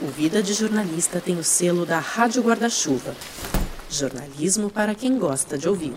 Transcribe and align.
O 0.00 0.06
Vida 0.06 0.40
de 0.40 0.54
Jornalista 0.54 1.20
tem 1.20 1.36
o 1.36 1.42
selo 1.42 1.84
da 1.84 1.98
Rádio 1.98 2.40
Guarda-Chuva. 2.40 3.16
Jornalismo 3.90 4.70
para 4.70 4.94
quem 4.94 5.18
gosta 5.18 5.58
de 5.58 5.68
ouvir. 5.68 5.92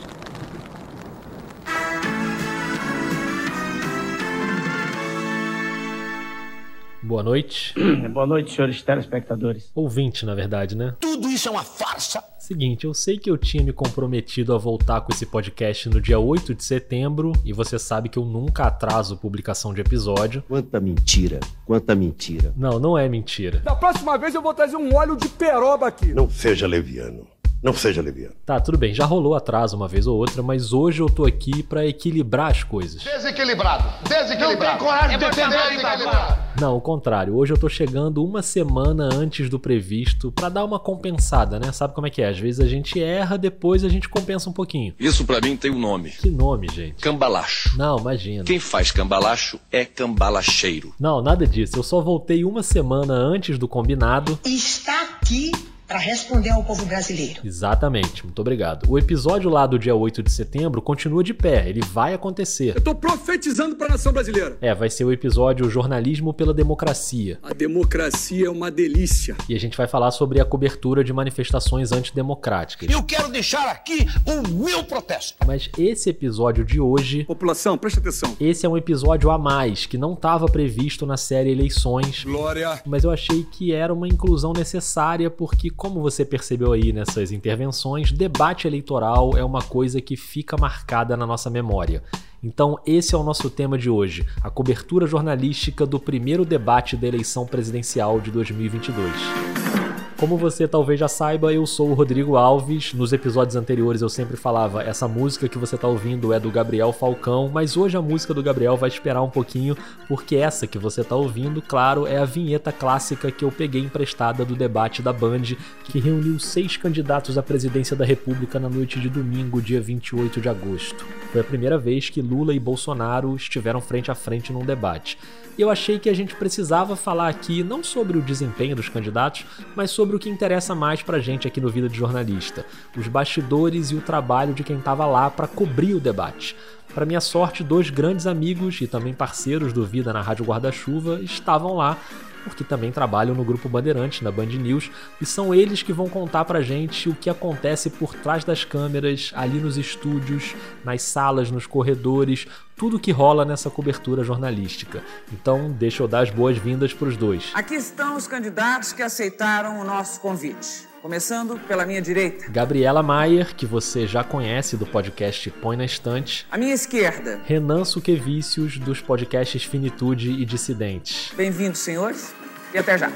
Boa 7.12 7.24
noite. 7.24 7.74
Boa 8.14 8.26
noite, 8.26 8.54
senhores 8.54 8.82
telespectadores. 8.82 9.70
Ouvinte, 9.76 10.26
na 10.26 10.34
verdade, 10.34 10.78
né? 10.78 10.96
Tudo 10.98 11.28
isso 11.28 11.50
é 11.50 11.52
uma 11.52 11.62
farsa. 11.62 12.24
Seguinte, 12.40 12.86
eu 12.86 12.94
sei 12.94 13.18
que 13.18 13.30
eu 13.30 13.38
tinha 13.38 13.62
me 13.62 13.74
comprometido 13.74 14.56
a 14.56 14.58
voltar 14.58 15.02
com 15.02 15.12
esse 15.12 15.26
podcast 15.26 15.90
no 15.90 16.00
dia 16.00 16.18
8 16.18 16.56
de 16.56 16.64
setembro 16.64 17.34
e 17.44 17.52
você 17.52 17.78
sabe 17.78 18.08
que 18.08 18.18
eu 18.18 18.24
nunca 18.24 18.64
atraso 18.64 19.18
publicação 19.18 19.74
de 19.74 19.82
episódio. 19.82 20.42
Quanta 20.48 20.80
mentira, 20.80 21.42
quanta 21.66 21.94
mentira. 21.94 22.54
Não, 22.56 22.80
não 22.80 22.98
é 22.98 23.10
mentira. 23.10 23.60
Da 23.60 23.76
próxima 23.76 24.18
vez 24.18 24.34
eu 24.34 24.42
vou 24.42 24.54
trazer 24.54 24.78
um 24.78 24.96
óleo 24.96 25.18
de 25.18 25.28
peroba 25.28 25.88
aqui. 25.88 26.14
Não 26.14 26.30
seja 26.30 26.66
leviano. 26.66 27.28
Não 27.62 27.74
seja 27.74 28.02
leviano. 28.02 28.34
Tá, 28.44 28.60
tudo 28.60 28.78
bem, 28.78 28.94
já 28.94 29.06
rolou 29.06 29.36
atraso 29.36 29.76
uma 29.78 29.88
vez 29.88 30.08
ou 30.08 30.18
outra, 30.18 30.42
mas 30.42 30.74
hoje 30.74 31.02
eu 31.02 31.08
tô 31.08 31.26
aqui 31.26 31.62
pra 31.62 31.86
equilibrar 31.86 32.50
as 32.52 32.64
coisas. 32.64 33.04
Desequilibrado. 33.04 33.88
Desequilibrado. 34.08 34.60
Não 34.60 34.78
tem 34.78 34.78
coragem 34.78 35.18
de 35.20 35.26
defender 35.26 35.70
desequilibrado. 35.70 36.42
Não, 36.60 36.76
o 36.76 36.82
contrário. 36.82 37.36
Hoje 37.36 37.54
eu 37.54 37.58
tô 37.58 37.70
chegando 37.70 38.24
uma 38.24 38.42
semana 38.42 39.10
antes 39.14 39.50
do 39.50 39.60
previsto 39.60 40.32
pra 40.32 40.50
dar 40.50 40.66
uma 40.66 40.80
compensada, 40.80 41.60
né? 41.60 41.72
Sabe 41.72 41.94
como 41.94 42.08
é 42.08 42.10
que 42.10 42.22
é? 42.22 42.30
Às 42.30 42.40
vezes 42.40 42.60
a 42.60 42.68
gente 42.68 43.02
erra, 43.02 43.38
depois 43.38 43.84
a 43.84 43.90
gente 43.90 44.10
compensa 44.10 44.50
um 44.50 44.54
pouquinho. 44.54 44.94
Isso 45.00 45.24
pra 45.24 45.40
mim 45.40 45.56
tem 45.56 45.72
um 45.72 45.80
nome. 45.80 46.10
Que 46.10 46.30
nome, 46.30 46.68
gente? 46.68 46.96
Cambalacho. 46.96 47.78
Não, 47.78 48.00
imagina. 48.00 48.44
Quem 48.44 48.60
faz 48.60 48.92
cambalacho 48.92 49.60
é 49.72 49.86
cambalacheiro. 49.86 50.94
Não, 51.00 51.22
nada 51.22 51.46
disso. 51.46 51.78
Eu 51.78 51.84
só 51.84 52.02
voltei 52.02 52.44
uma 52.44 52.64
semana 52.64 53.14
antes 53.14 53.58
do 53.58 53.68
combinado. 53.68 54.40
Está 54.44 55.02
aqui 55.04 55.52
para 55.92 56.00
responder 56.00 56.52
ao 56.52 56.64
povo 56.64 56.86
brasileiro. 56.86 57.42
Exatamente, 57.44 58.24
muito 58.24 58.40
obrigado. 58.40 58.90
O 58.90 58.98
episódio 58.98 59.50
lá 59.50 59.68
do 59.68 59.78
dia 59.78 59.94
8 59.94 60.24
de 60.24 60.32
setembro 60.32 60.82
continua 60.82 61.22
de 61.22 61.34
pé, 61.34 61.68
ele 61.68 61.82
vai 61.82 62.14
acontecer. 62.14 62.74
Eu 62.78 62.82
tô 62.82 62.96
profetizando 62.96 63.76
para 63.76 63.88
a 63.88 63.90
nação 63.90 64.14
brasileira. 64.14 64.58
É, 64.62 64.74
vai 64.74 64.90
ser 64.90 65.04
o 65.04 65.12
episódio 65.12 65.70
Jornalismo 65.70 66.34
pela 66.34 66.54
Democracia. 66.54 67.40
A 67.44 67.54
democracia 67.54 68.48
é 68.48 68.50
uma 68.50 68.72
delícia. 68.72 69.36
E 69.50 69.54
a 69.54 69.60
gente 69.60 69.76
vai 69.76 69.86
falar 69.86 70.12
sobre 70.12 70.40
a 70.40 70.46
cobertura 70.46 71.04
de 71.04 71.12
manifestações 71.12 71.92
antidemocráticas. 71.92 72.90
Eu 72.90 73.04
quero 73.04 73.28
deixar 73.28 73.68
aqui 73.70 74.08
o 74.26 74.48
meu 74.48 74.86
protesto. 74.86 75.46
Mas 75.46 75.70
esse 75.78 76.10
episódio 76.10 76.64
de 76.64 76.80
hoje. 76.80 77.26
População, 77.26 77.78
presta 77.78 78.00
atenção. 78.00 78.34
Esse 78.40 78.66
é 78.66 78.70
um 78.70 78.78
episódio 78.78 79.30
a 79.30 79.38
mais, 79.38 79.86
que 79.86 79.98
não 79.98 80.14
estava 80.14 80.46
previsto 80.46 81.06
na 81.06 81.18
série 81.18 81.52
Eleições. 81.52 82.24
Glória. 82.24 82.82
Mas 82.86 83.04
eu 83.04 83.12
achei 83.12 83.44
que 83.44 83.74
era 83.74 83.94
uma 83.94 84.08
inclusão 84.08 84.54
necessária, 84.54 85.30
porque 85.30 85.70
como 85.82 86.00
você 86.00 86.24
percebeu 86.24 86.74
aí 86.74 86.94
nessas 86.94 87.32
intervenções, 87.32 88.12
debate 88.12 88.68
eleitoral 88.68 89.36
é 89.36 89.44
uma 89.44 89.64
coisa 89.64 90.00
que 90.00 90.16
fica 90.16 90.56
marcada 90.56 91.18
na 91.18 91.26
nossa 91.26 91.50
memória. 91.50 92.04
Então, 92.44 92.78
esse 92.86 93.16
é 93.16 93.18
o 93.18 93.24
nosso 93.24 93.50
tema 93.50 93.80
de 93.80 93.90
hoje: 93.90 94.24
a 94.44 94.52
cobertura 94.52 95.08
jornalística 95.08 95.84
do 95.84 96.00
primeiro 96.00 96.46
debate 96.46 96.96
da 96.96 97.08
eleição 97.08 97.48
presidencial 97.48 98.22
de 98.22 98.30
2022. 98.30 99.81
Como 100.22 100.38
você 100.38 100.68
talvez 100.68 101.00
já 101.00 101.08
saiba, 101.08 101.52
eu 101.52 101.66
sou 101.66 101.90
o 101.90 101.94
Rodrigo 101.96 102.36
Alves. 102.36 102.94
Nos 102.94 103.12
episódios 103.12 103.56
anteriores 103.56 104.04
eu 104.04 104.08
sempre 104.08 104.38
falava, 104.38 104.84
essa 104.84 105.08
música 105.08 105.50
que 105.50 105.58
você 105.58 105.76
tá 105.76 105.88
ouvindo 105.88 106.32
é 106.32 106.40
do 106.40 106.52
Gabriel 106.52 106.94
Falcão, 106.94 107.50
mas 107.52 107.76
hoje 107.76 107.98
a 107.98 108.04
música 108.04 108.32
do 108.32 108.44
Gabriel 108.44 108.78
vai 108.78 108.88
esperar 108.88 109.24
um 109.24 109.32
pouquinho, 109.32 109.76
porque 110.08 110.36
essa 110.36 110.68
que 110.68 110.78
você 110.78 111.04
tá 111.04 111.16
ouvindo, 111.16 111.60
claro, 111.60 112.06
é 112.06 112.20
a 112.20 112.24
vinheta 112.24 112.72
clássica 112.72 113.32
que 113.32 113.44
eu 113.44 113.52
peguei 113.52 113.82
emprestada 113.82 114.46
do 114.46 114.56
debate 114.56 115.02
da 115.02 115.12
Band, 115.12 115.56
que 115.86 116.00
reuniu 116.00 116.38
seis 116.38 116.78
candidatos 116.78 117.36
à 117.36 117.42
presidência 117.42 117.96
da 117.96 118.06
República 118.06 118.60
na 118.60 118.70
noite 118.70 119.00
de 119.00 119.10
domingo, 119.10 119.60
dia 119.60 119.82
28 119.82 120.40
de 120.40 120.48
agosto. 120.48 121.04
Foi 121.32 121.42
a 121.42 121.44
primeira 121.44 121.80
vez 121.80 122.12
que 122.12 122.22
Lula 122.22 122.54
e 122.54 122.60
Bolsonaro 122.60 123.36
estiveram 123.36 123.82
frente 123.82 124.12
a 124.12 124.16
frente 124.16 124.54
num 124.54 124.64
debate. 124.64 125.18
E 125.58 125.62
eu 125.62 125.70
achei 125.70 126.00
que 126.00 126.10
a 126.10 126.14
gente 126.14 126.36
precisava 126.36 126.96
falar 126.96 127.28
aqui 127.28 127.64
não 127.64 127.84
sobre 127.84 128.18
o 128.18 128.22
desempenho 128.22 128.76
dos 128.76 128.90
candidatos, 128.90 129.46
mas 129.76 129.92
sobre 129.92 130.16
o 130.16 130.20
que 130.20 130.30
interessa 130.30 130.74
mais 130.74 131.02
pra 131.02 131.20
gente 131.20 131.48
aqui 131.48 131.60
no 131.60 131.70
Vida 131.70 131.90
de 131.90 131.98
Jornalista: 131.98 132.66
os 132.98 133.08
bastidores 133.08 133.92
e 133.92 133.96
o 133.96 134.02
trabalho 134.02 134.54
de 134.54 134.64
quem 134.64 134.78
estava 134.78 135.06
lá 135.06 135.30
para 135.30 135.48
cobrir 135.48 135.94
o 135.94 136.00
debate. 136.00 136.56
Para 136.94 137.06
minha 137.06 137.22
sorte, 137.22 137.64
dois 137.64 137.90
grandes 137.90 138.28
amigos 138.28 138.82
e 138.82 138.88
também 138.88 139.14
parceiros 139.14 139.72
do 139.72 139.86
Vida 139.86 140.12
na 140.12 140.22
Rádio 140.22 140.46
Guarda-Chuva 140.46 141.22
estavam 141.22 141.76
lá 141.76 141.98
porque 142.44 142.64
também 142.64 142.92
trabalham 142.92 143.36
no 143.36 143.44
Grupo 143.44 143.70
Bandeirante, 143.70 144.24
na 144.24 144.32
Band 144.32 144.48
News, 144.48 144.90
e 145.20 145.26
são 145.26 145.54
eles 145.54 145.84
que 145.84 145.94
vão 145.94 146.10
contar 146.10 146.46
pra 146.46 146.62
gente 146.62 147.10
o 147.10 147.16
que 147.16 147.30
acontece 147.30 147.90
por 147.90 148.16
trás 148.16 148.44
das 148.44 148.64
câmeras, 148.64 149.32
ali 149.36 149.60
nos 149.60 149.78
estúdios, 149.78 150.56
nas 150.84 151.02
salas, 151.02 151.52
nos 151.52 151.68
corredores, 151.68 152.48
tudo 152.82 153.00
que 153.00 153.12
rola 153.12 153.46
nessa 153.46 153.70
cobertura 153.70 154.24
jornalística. 154.24 155.04
Então, 155.32 155.70
deixa 155.70 156.02
eu 156.02 156.08
dar 156.08 156.22
as 156.22 156.32
boas-vindas 156.32 156.92
pros 156.92 157.16
dois. 157.16 157.52
Aqui 157.54 157.76
estão 157.76 158.16
os 158.16 158.26
candidatos 158.26 158.92
que 158.92 159.04
aceitaram 159.04 159.80
o 159.80 159.84
nosso 159.84 160.20
convite. 160.20 160.88
Começando 161.00 161.60
pela 161.68 161.86
minha 161.86 162.02
direita. 162.02 162.50
Gabriela 162.50 163.04
Maier, 163.04 163.56
que 163.56 163.68
você 163.68 164.08
já 164.08 164.24
conhece 164.24 164.78
do 164.78 164.88
podcast 164.88 165.48
Põe 165.62 165.78
na 165.78 165.86
Estante. 165.86 166.48
À 166.50 166.58
minha 166.58 166.74
esquerda. 166.74 167.40
Renan 167.46 167.86
Suquevicius, 167.86 168.80
dos 168.80 169.00
podcasts 169.00 169.64
Finitude 169.64 170.32
e 170.32 170.44
Dissidentes. 170.44 171.32
Bem-vindos, 171.38 171.82
senhores, 171.82 172.34
e 172.74 172.80
até 172.80 172.98
já. 172.98 173.12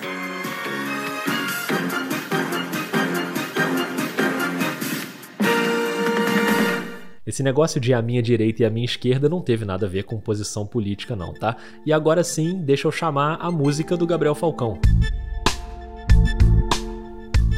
Esse 7.26 7.42
negócio 7.42 7.82
de 7.82 7.92
a 7.92 8.02
minha 8.02 8.22
direita 8.22 8.62
e 8.62 8.66
a 8.66 8.70
minha 8.70 8.86
esquerda 8.86 9.28
não 9.28 9.42
teve 9.42 9.66
nada 9.66 9.88
a 9.88 9.90
ver 9.90 10.04
com 10.04 10.20
posição 10.20 10.66
política, 10.66 11.16
não, 11.16 11.34
tá? 11.34 11.58
E 11.84 11.92
agora 11.92 12.24
sim, 12.24 12.62
deixa 12.62 12.88
eu 12.88 12.92
chamar 12.92 13.38
a 13.42 13.50
música 13.50 13.98
do 13.98 14.06
Gabriel 14.06 14.36
Falcão. 14.36 14.80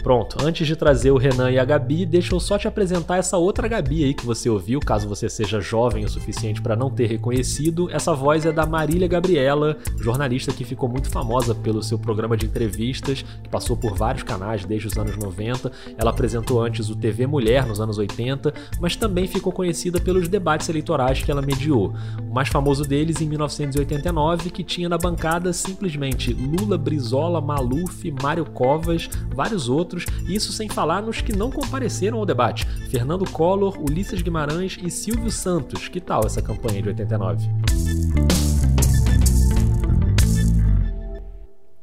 Pronto, 0.07 0.37
antes 0.41 0.65
de 0.65 0.73
trazer 0.73 1.11
o 1.11 1.17
Renan 1.17 1.51
e 1.51 1.59
a 1.59 1.65
Gabi, 1.65 2.05
deixa 2.05 2.33
eu 2.33 2.39
só 2.39 2.57
te 2.57 2.65
apresentar 2.65 3.17
essa 3.17 3.35
outra 3.35 3.67
Gabi 3.67 4.05
aí 4.05 4.13
que 4.13 4.25
você 4.25 4.49
ouviu, 4.49 4.79
caso 4.79 5.05
você 5.05 5.27
seja 5.27 5.59
jovem 5.59 6.05
o 6.05 6.09
suficiente 6.09 6.61
para 6.61 6.77
não 6.77 6.89
ter 6.89 7.07
reconhecido. 7.07 7.91
Essa 7.91 8.13
voz 8.13 8.45
é 8.45 8.53
da 8.53 8.65
Marília 8.65 9.05
Gabriela, 9.05 9.75
jornalista 9.99 10.53
que 10.53 10.63
ficou 10.63 10.87
muito 10.87 11.09
famosa 11.09 11.53
pelo 11.53 11.83
seu 11.83 11.99
programa 11.99 12.37
de 12.37 12.45
entrevistas, 12.45 13.21
que 13.21 13.49
passou 13.49 13.75
por 13.75 13.95
vários 13.95 14.23
canais 14.23 14.63
desde 14.63 14.87
os 14.87 14.97
anos 14.97 15.17
90. 15.17 15.69
Ela 15.97 16.11
apresentou 16.11 16.61
antes 16.61 16.89
o 16.89 16.95
TV 16.95 17.27
Mulher 17.27 17.65
nos 17.65 17.81
anos 17.81 17.97
80, 17.97 18.53
mas 18.79 18.95
também 18.95 19.27
ficou 19.27 19.51
conhecida 19.51 19.99
pelos 19.99 20.29
debates 20.29 20.69
eleitorais 20.69 21.21
que 21.21 21.29
ela 21.29 21.41
mediou. 21.41 21.93
O 22.21 22.33
mais 22.33 22.47
famoso 22.47 22.85
deles 22.85 23.19
em 23.19 23.27
1989, 23.27 24.51
que 24.51 24.63
tinha 24.63 24.87
na 24.87 24.97
bancada 24.97 25.51
simplesmente 25.51 26.31
Lula, 26.31 26.77
Brizola, 26.77 27.41
Maluf, 27.41 28.09
Mário 28.23 28.45
Covas, 28.45 29.09
vários 29.35 29.67
outros, 29.67 29.96
isso 30.27 30.51
sem 30.51 30.69
falar 30.69 31.01
nos 31.01 31.21
que 31.21 31.35
não 31.35 31.51
compareceram 31.51 32.17
ao 32.17 32.25
debate: 32.25 32.65
Fernando 32.89 33.29
Collor, 33.29 33.79
Ulisses 33.81 34.21
Guimarães 34.21 34.77
e 34.81 34.89
Silvio 34.89 35.31
Santos. 35.31 35.87
Que 35.87 35.99
tal 35.99 36.25
essa 36.25 36.41
campanha 36.41 36.81
de 36.81 36.89
89? 36.89 38.56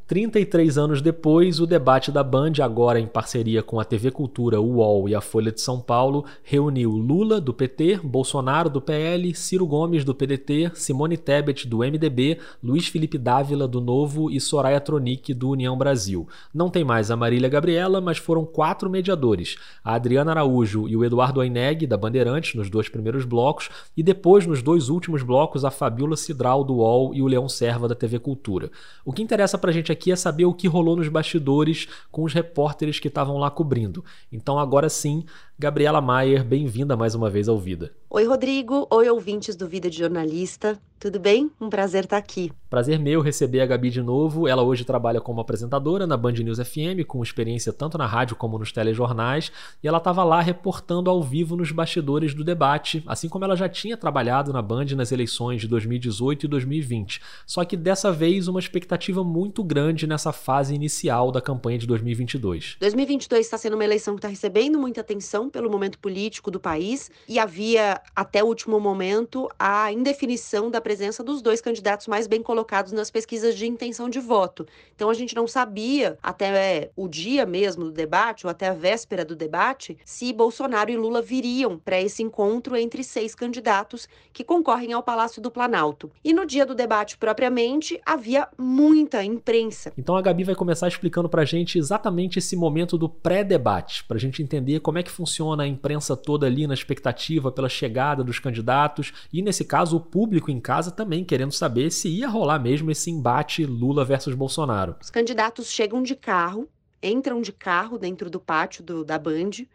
33 0.06 0.76
anos 0.76 1.00
depois, 1.00 1.60
o 1.60 1.66
debate 1.66 2.12
da 2.12 2.22
Band, 2.22 2.52
agora 2.60 3.00
em 3.00 3.06
parceria 3.06 3.62
com 3.62 3.80
a 3.80 3.84
TV 3.84 4.10
Cultura, 4.10 4.60
o 4.60 4.74
UOL 4.74 5.08
e 5.08 5.14
a 5.14 5.20
Folha 5.22 5.50
de 5.50 5.62
São 5.62 5.80
Paulo, 5.80 6.26
reuniu 6.42 6.90
Lula, 6.90 7.40
do 7.40 7.54
PT, 7.54 8.00
Bolsonaro, 8.04 8.68
do 8.68 8.82
PL, 8.82 9.34
Ciro 9.34 9.66
Gomes, 9.66 10.04
do 10.04 10.14
PDT, 10.14 10.72
Simone 10.74 11.16
Tebet, 11.16 11.66
do 11.66 11.78
MDB, 11.78 12.38
Luiz 12.62 12.86
Felipe 12.86 13.16
Dávila, 13.16 13.66
do 13.66 13.80
Novo 13.80 14.30
e 14.30 14.38
Soraya 14.38 14.78
Tronic, 14.78 15.32
do 15.32 15.48
União 15.48 15.74
Brasil. 15.74 16.28
Não 16.52 16.68
tem 16.68 16.84
mais 16.84 17.10
a 17.10 17.16
Marília 17.16 17.48
Gabriela, 17.48 17.98
mas 17.98 18.18
foram 18.18 18.44
quatro 18.44 18.90
mediadores: 18.90 19.56
a 19.82 19.94
Adriana 19.94 20.32
Araújo 20.32 20.86
e 20.86 20.94
o 20.94 21.02
Eduardo 21.02 21.40
Aineg, 21.40 21.86
da 21.86 21.96
Bandeirantes, 21.96 22.54
nos 22.54 22.68
dois 22.68 22.90
primeiros 22.90 23.24
blocos, 23.24 23.70
e 23.96 24.02
depois, 24.02 24.46
nos 24.46 24.60
dois 24.60 24.90
últimos 24.90 25.22
blocos, 25.22 25.64
a 25.64 25.70
Fabiola 25.70 26.14
Cidral, 26.14 26.62
do 26.62 26.74
UOL, 26.74 27.14
e 27.14 27.22
o 27.22 27.26
Leão 27.26 27.48
Serva, 27.48 27.88
da 27.88 27.94
TV 27.94 28.18
Cultura. 28.18 28.70
O 29.02 29.10
que 29.10 29.22
interessa 29.22 29.56
pra 29.56 29.72
gente 29.72 29.90
aqui 29.90 29.93
é 30.12 30.16
saber 30.16 30.44
o 30.44 30.54
que 30.54 30.68
rolou 30.68 30.96
nos 30.96 31.08
bastidores 31.08 31.88
com 32.10 32.24
os 32.24 32.32
repórteres 32.32 32.98
que 32.98 33.08
estavam 33.08 33.38
lá 33.38 33.50
cobrindo. 33.50 34.04
Então 34.32 34.58
agora 34.58 34.88
sim, 34.88 35.24
Gabriela 35.56 36.00
Maier, 36.00 36.44
bem-vinda 36.44 36.96
mais 36.96 37.14
uma 37.14 37.30
vez 37.30 37.48
ao 37.48 37.56
Vida. 37.56 37.94
Oi, 38.10 38.24
Rodrigo. 38.24 38.88
Oi, 38.90 39.08
ouvintes 39.08 39.54
do 39.54 39.68
Vida 39.68 39.88
de 39.88 39.98
Jornalista. 39.98 40.80
Tudo 40.98 41.20
bem? 41.20 41.50
Um 41.60 41.68
prazer 41.68 42.04
estar 42.04 42.16
aqui. 42.16 42.50
Prazer 42.70 42.98
meu 42.98 43.20
receber 43.20 43.60
a 43.60 43.66
Gabi 43.66 43.90
de 43.90 44.00
novo. 44.00 44.48
Ela 44.48 44.62
hoje 44.62 44.84
trabalha 44.84 45.20
como 45.20 45.40
apresentadora 45.40 46.06
na 46.06 46.16
Band 46.16 46.32
News 46.32 46.58
FM, 46.58 47.04
com 47.06 47.22
experiência 47.22 47.72
tanto 47.72 47.98
na 47.98 48.06
rádio 48.06 48.36
como 48.36 48.58
nos 48.58 48.72
telejornais, 48.72 49.52
e 49.82 49.86
ela 49.86 49.98
estava 49.98 50.24
lá 50.24 50.40
reportando 50.40 51.10
ao 51.10 51.22
vivo 51.22 51.56
nos 51.56 51.70
bastidores 51.70 52.34
do 52.34 52.42
debate, 52.42 53.02
assim 53.06 53.28
como 53.28 53.44
ela 53.44 53.54
já 53.54 53.68
tinha 53.68 53.96
trabalhado 53.96 54.52
na 54.52 54.62
Band 54.62 54.86
nas 54.96 55.12
eleições 55.12 55.60
de 55.60 55.68
2018 55.68 56.46
e 56.46 56.48
2020. 56.48 57.20
Só 57.46 57.64
que 57.64 57.76
dessa 57.76 58.10
vez 58.10 58.48
uma 58.48 58.60
expectativa 58.60 59.22
muito 59.22 59.62
grande 59.62 60.06
nessa 60.06 60.32
fase 60.32 60.74
inicial 60.74 61.30
da 61.30 61.40
campanha 61.40 61.78
de 61.78 61.86
2022. 61.86 62.76
2022 62.80 63.44
está 63.44 63.58
sendo 63.58 63.74
uma 63.74 63.84
eleição 63.84 64.14
que 64.14 64.20
está 64.20 64.28
recebendo 64.28 64.78
muita 64.78 65.00
atenção 65.02 65.43
pelo 65.48 65.70
momento 65.70 65.98
político 65.98 66.50
do 66.50 66.60
país 66.60 67.10
e 67.28 67.38
havia 67.38 68.00
até 68.14 68.42
o 68.42 68.46
último 68.46 68.78
momento 68.78 69.48
a 69.58 69.92
indefinição 69.92 70.70
da 70.70 70.80
presença 70.80 71.22
dos 71.22 71.42
dois 71.42 71.60
candidatos 71.60 72.06
mais 72.06 72.26
bem 72.26 72.42
colocados 72.42 72.92
nas 72.92 73.10
pesquisas 73.10 73.56
de 73.56 73.66
intenção 73.66 74.08
de 74.08 74.20
voto. 74.20 74.66
Então 74.94 75.10
a 75.10 75.14
gente 75.14 75.34
não 75.34 75.46
sabia 75.46 76.18
até 76.22 76.90
o 76.96 77.08
dia 77.08 77.46
mesmo 77.46 77.84
do 77.84 77.92
debate 77.92 78.46
ou 78.46 78.50
até 78.50 78.68
a 78.68 78.74
véspera 78.74 79.24
do 79.24 79.36
debate 79.36 79.96
se 80.04 80.32
Bolsonaro 80.32 80.90
e 80.90 80.96
Lula 80.96 81.20
viriam 81.20 81.78
para 81.78 82.00
esse 82.00 82.22
encontro 82.22 82.76
entre 82.76 83.04
seis 83.04 83.34
candidatos 83.34 84.08
que 84.32 84.44
concorrem 84.44 84.92
ao 84.92 85.02
Palácio 85.02 85.40
do 85.40 85.50
Planalto. 85.50 86.10
E 86.24 86.32
no 86.32 86.46
dia 86.46 86.64
do 86.64 86.74
debate 86.74 87.16
propriamente 87.16 88.00
havia 88.04 88.48
muita 88.58 89.22
imprensa. 89.22 89.92
Então 89.96 90.16
a 90.16 90.22
Gabi 90.22 90.44
vai 90.44 90.54
começar 90.54 90.88
explicando 90.88 91.28
para 91.28 91.42
a 91.42 91.44
gente 91.44 91.78
exatamente 91.78 92.38
esse 92.38 92.56
momento 92.56 92.96
do 92.96 93.08
pré-debate, 93.08 94.04
para 94.04 94.16
a 94.16 94.20
gente 94.20 94.42
entender 94.42 94.80
como 94.80 94.98
é 94.98 95.02
que 95.02 95.10
funciona 95.10 95.33
a 95.42 95.66
imprensa 95.66 96.16
toda 96.16 96.46
ali 96.46 96.66
na 96.66 96.74
expectativa 96.74 97.50
pela 97.50 97.68
chegada 97.68 98.22
dos 98.22 98.38
candidatos 98.38 99.12
e, 99.32 99.42
nesse 99.42 99.64
caso, 99.64 99.96
o 99.96 100.00
público 100.00 100.50
em 100.50 100.60
casa 100.60 100.90
também 100.90 101.24
querendo 101.24 101.52
saber 101.52 101.90
se 101.90 102.08
ia 102.08 102.28
rolar 102.28 102.58
mesmo 102.58 102.90
esse 102.90 103.10
embate 103.10 103.64
Lula 103.64 104.04
versus 104.04 104.34
Bolsonaro. 104.34 104.96
Os 105.00 105.10
candidatos 105.10 105.70
chegam 105.70 106.02
de 106.02 106.14
carro, 106.14 106.68
entram 107.02 107.40
de 107.40 107.52
carro 107.52 107.98
dentro 107.98 108.30
do 108.30 108.38
pátio 108.38 108.82
do, 108.84 109.04
da 109.04 109.18
Band, 109.18 109.66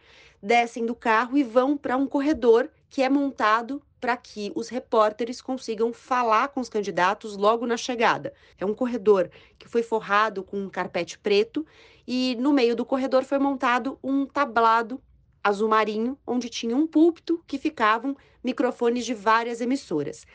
descem 0.41 0.85
do 0.85 0.95
carro 0.95 1.37
e 1.37 1.43
vão 1.43 1.75
para 1.75 1.97
um 1.97 2.07
corredor 2.07 2.69
que 2.89 3.01
é 3.01 3.09
montado 3.09 3.81
para 3.99 4.15
que 4.15 4.51
os 4.55 4.69
repórteres 4.69 5.41
consigam 5.41 5.91
falar 5.91 6.49
com 6.49 6.61
os 6.61 6.69
candidatos 6.69 7.35
logo 7.35 7.65
na 7.65 7.75
chegada. 7.75 8.33
É 8.57 8.65
um 8.65 8.73
corredor 8.73 9.29
que 9.57 9.67
foi 9.67 9.83
forrado 9.83 10.41
com 10.43 10.57
um 10.57 10.69
carpete 10.69 11.19
preto 11.19 11.65
e 12.07 12.35
no 12.39 12.53
meio 12.53 12.75
do 12.75 12.85
corredor 12.85 13.23
foi 13.23 13.37
montado 13.37 13.99
um 14.03 14.25
tablado 14.25 15.01
azul 15.43 15.69
marinho, 15.69 16.17
onde 16.25 16.49
tinha 16.49 16.75
um 16.75 16.87
púlpito 16.87 17.43
que 17.47 17.57
ficavam 17.57 18.15
microfones 18.43 19.05
de 19.05 19.13
várias 19.13 19.61
emissoras. 19.61 20.25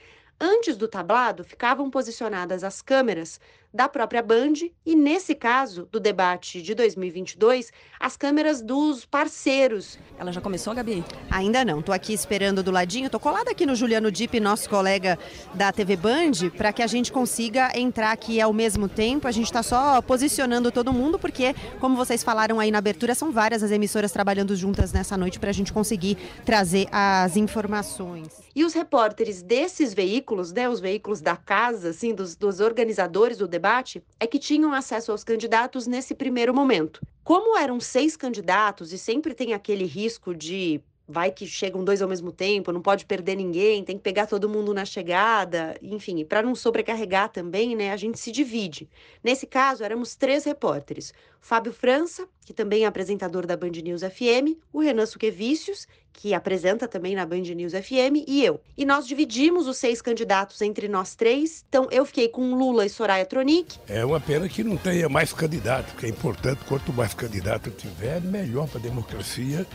Antes 0.41 0.77
do 0.77 0.89
tablado 0.89 1.45
ficavam 1.45 1.91
posicionadas 1.91 2.65
as 2.65 2.83
câmeras 2.83 3.41
da 3.75 3.89
própria 3.89 4.23
Band 4.23 4.53
e, 4.87 4.95
nesse 4.95 5.35
caso, 5.35 5.89
do 5.91 5.99
debate 5.99 6.63
de 6.63 6.77
2022, 6.77 7.73
as 7.99 8.17
câmeras 8.17 8.63
dos 8.63 9.05
parceiros. 9.05 9.99
Ela 10.17 10.31
já 10.31 10.41
começou, 10.41 10.73
Gabi? 10.73 11.05
Ainda 11.29 11.65
não. 11.65 11.83
Tô 11.83 11.93
aqui 11.93 12.13
esperando 12.13 12.63
do 12.63 12.71
ladinho. 12.71 13.11
Tô 13.11 13.19
colada 13.19 13.51
aqui 13.51 13.67
no 13.67 13.75
Juliano 13.75 14.13
Dip, 14.13 14.39
nosso 14.39 14.71
colega 14.71 15.19
da 15.55 15.73
TV 15.73 15.97
Band, 15.97 16.51
para 16.57 16.73
que 16.73 16.83
a 16.83 16.87
gente 16.87 17.11
consiga 17.11 17.77
entrar 17.77 18.13
aqui 18.13 18.41
ao 18.41 18.53
mesmo 18.53 18.89
tempo. 18.89 19.27
A 19.27 19.33
gente 19.33 19.47
está 19.47 19.63
só 19.63 20.01
posicionando 20.01 20.71
todo 20.71 20.93
mundo, 20.93 21.19
porque, 21.19 21.53
como 21.81 21.97
vocês 21.97 22.23
falaram 22.23 22.61
aí 22.61 22.71
na 22.71 22.79
abertura, 22.79 23.13
são 23.13 23.33
várias 23.33 23.65
as 23.65 23.73
emissoras 23.73 24.13
trabalhando 24.13 24.55
juntas 24.55 24.93
nessa 24.93 25.17
noite 25.17 25.41
para 25.41 25.51
a 25.51 25.55
gente 25.55 25.73
conseguir 25.73 26.17
trazer 26.45 26.87
as 26.93 27.37
informações. 27.37 28.44
E 28.55 28.65
os 28.65 28.73
repórteres 28.73 29.43
desses 29.43 29.93
veículos, 29.93 30.53
né, 30.53 30.69
os 30.69 30.79
veículos 30.79 31.21
da 31.21 31.37
casa, 31.37 31.91
assim, 31.91 32.15
dos, 32.15 32.37
dos 32.37 32.61
organizadores 32.61 33.39
do 33.39 33.49
debate, 33.49 34.03
é 34.21 34.27
que 34.27 34.39
tinham 34.39 34.73
acesso 34.73 35.11
aos 35.11 35.25
candidatos 35.25 35.87
nesse 35.89 36.15
primeiro 36.15 36.55
momento. 36.55 37.01
Como 37.25 37.59
eram 37.59 37.81
seis 37.81 38.17
candidatos 38.17 38.93
e 38.93 38.99
sempre 38.99 39.35
tem 39.35 39.55
aquele 39.55 39.85
risco 39.85 40.33
de 40.33 40.81
vai 41.07 41.31
que 41.31 41.47
chegam 41.47 41.85
dois 41.85 42.01
ao 42.01 42.09
mesmo 42.09 42.33
tempo, 42.33 42.73
não 42.73 42.81
pode 42.81 43.05
perder 43.05 43.37
ninguém, 43.37 43.85
tem 43.85 43.97
que 43.97 44.03
pegar 44.03 44.27
todo 44.27 44.49
mundo 44.49 44.73
na 44.73 44.85
chegada, 44.85 45.77
enfim, 45.83 46.25
para 46.25 46.43
não 46.43 46.55
sobrecarregar 46.55 47.29
também, 47.29 47.77
né, 47.77 47.93
a 47.93 47.97
gente 47.97 48.19
se 48.19 48.33
divide. 48.33 48.89
Nesse 49.23 49.47
caso, 49.47 49.85
éramos 49.85 50.15
três 50.15 50.45
repórteres: 50.45 51.13
Fábio 51.41 51.73
França, 51.73 52.27
que 52.45 52.55
também 52.55 52.85
é 52.85 52.87
apresentador 52.87 53.47
da 53.47 53.57
Band 53.57 53.71
News 53.71 54.03
FM, 54.03 54.59
o 54.73 54.81
Renan 54.81 55.07
Suquevicius, 55.07 55.87
que 56.13 56.33
apresenta 56.33 56.87
também 56.87 57.15
na 57.15 57.27
Band 57.27 57.43
News 57.43 57.73
FM, 57.73 58.25
e 58.27 58.45
eu. 58.45 58.61
E 58.77 58.85
nós 58.85 59.07
dividimos 59.07 59.67
os 59.67 59.77
seis 59.77 60.01
candidatos 60.01 60.63
entre 60.63 60.89
nós 60.89 61.15
três. 61.15 61.65
Então, 61.69 61.89
eu 61.91 62.07
fiquei 62.07 62.29
com 62.29 62.55
Lula 62.55 62.87
e 62.87 62.89
Soraya 62.89 63.27
Tronic. 63.27 63.79
É 63.89 64.05
uma 64.05 64.21
pena 64.21 64.49
que 64.49 64.63
não 64.63 64.77
tenha 64.77 65.09
mais 65.09 65.33
candidato, 65.33 65.93
porque 65.93 66.07
é 66.07 66.09
importante, 66.09 66.65
quanto 66.67 66.93
mais 66.93 67.13
candidato 67.13 67.71
tiver, 67.71 68.21
melhor 68.21 68.69
para 68.69 68.79
a 68.79 68.83
democracia 68.83 69.67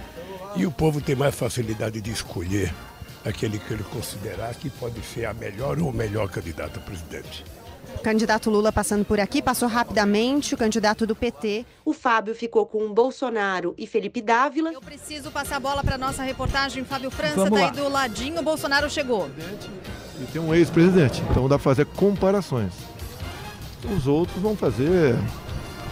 e 0.55 0.65
o 0.65 0.71
povo 0.71 1.01
tem 1.01 1.15
mais 1.15 1.35
facilidade 1.35 2.01
de 2.01 2.11
escolher 2.11 2.73
aquele 3.25 3.59
que 3.59 3.73
ele 3.73 3.83
considerar 3.83 4.53
que 4.55 4.69
pode 4.69 5.01
ser 5.03 5.25
a 5.25 5.33
melhor 5.33 5.79
ou 5.79 5.89
o 5.89 5.93
melhor 5.93 6.29
candidato 6.29 6.79
a 6.79 6.81
presidente. 6.81 7.43
O 7.95 7.99
candidato 7.99 8.49
Lula 8.49 8.71
passando 8.71 9.03
por 9.03 9.19
aqui, 9.19 9.41
passou 9.41 9.67
rapidamente 9.67 10.53
o 10.53 10.57
candidato 10.57 11.07
do 11.07 11.15
PT. 11.15 11.65
O 11.83 11.91
Fábio 11.91 12.35
ficou 12.35 12.65
com 12.65 12.93
Bolsonaro 12.93 13.73
e 13.77 13.87
Felipe 13.87 14.21
Dávila. 14.21 14.71
Eu 14.71 14.81
preciso 14.81 15.31
passar 15.31 15.57
a 15.57 15.59
bola 15.59 15.83
para 15.83 15.97
nossa 15.97 16.23
reportagem. 16.23 16.83
Fábio 16.85 17.09
França 17.09 17.43
está 17.43 17.65
aí 17.65 17.71
do 17.71 17.89
ladinho, 17.89 18.41
Bolsonaro 18.43 18.89
chegou. 18.89 19.29
E 20.21 20.25
tem 20.31 20.41
um 20.41 20.53
ex-presidente, 20.53 21.21
então 21.29 21.43
dá 21.47 21.57
para 21.57 21.63
fazer 21.63 21.85
comparações. 21.85 22.73
Os 23.95 24.07
outros 24.07 24.39
vão 24.41 24.55
fazer 24.55 25.15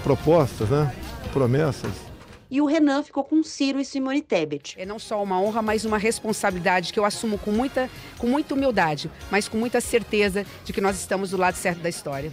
propostas, 0.04 0.70
né? 0.70 0.94
promessas 1.34 2.07
e 2.50 2.62
o 2.62 2.66
Renan 2.66 3.04
ficou 3.04 3.24
com 3.24 3.44
Ciro 3.44 3.80
e 3.80 3.86
Simone 3.86 4.22
Tebet. 4.22 4.76
É 4.78 4.86
não 4.86 5.00
só 5.00 5.22
uma 5.22 5.40
honra, 5.42 5.62
mas 5.62 5.86
uma 5.86 5.98
responsabilidade 5.98 6.94
que 6.94 7.00
eu 7.00 7.06
assumo 7.06 7.38
com 7.38 7.52
muita, 7.52 7.90
com 8.18 8.28
muita 8.28 8.54
humildade, 8.54 9.10
mas 9.30 9.48
com 9.48 9.58
muita 9.58 9.82
certeza 9.82 10.46
de 10.64 10.74
que 10.74 10.82
nós 10.82 11.00
estamos 11.00 11.32
do 11.32 11.38
lado 11.38 11.56
certo 11.56 11.80
da 11.80 11.90
história. 11.90 12.32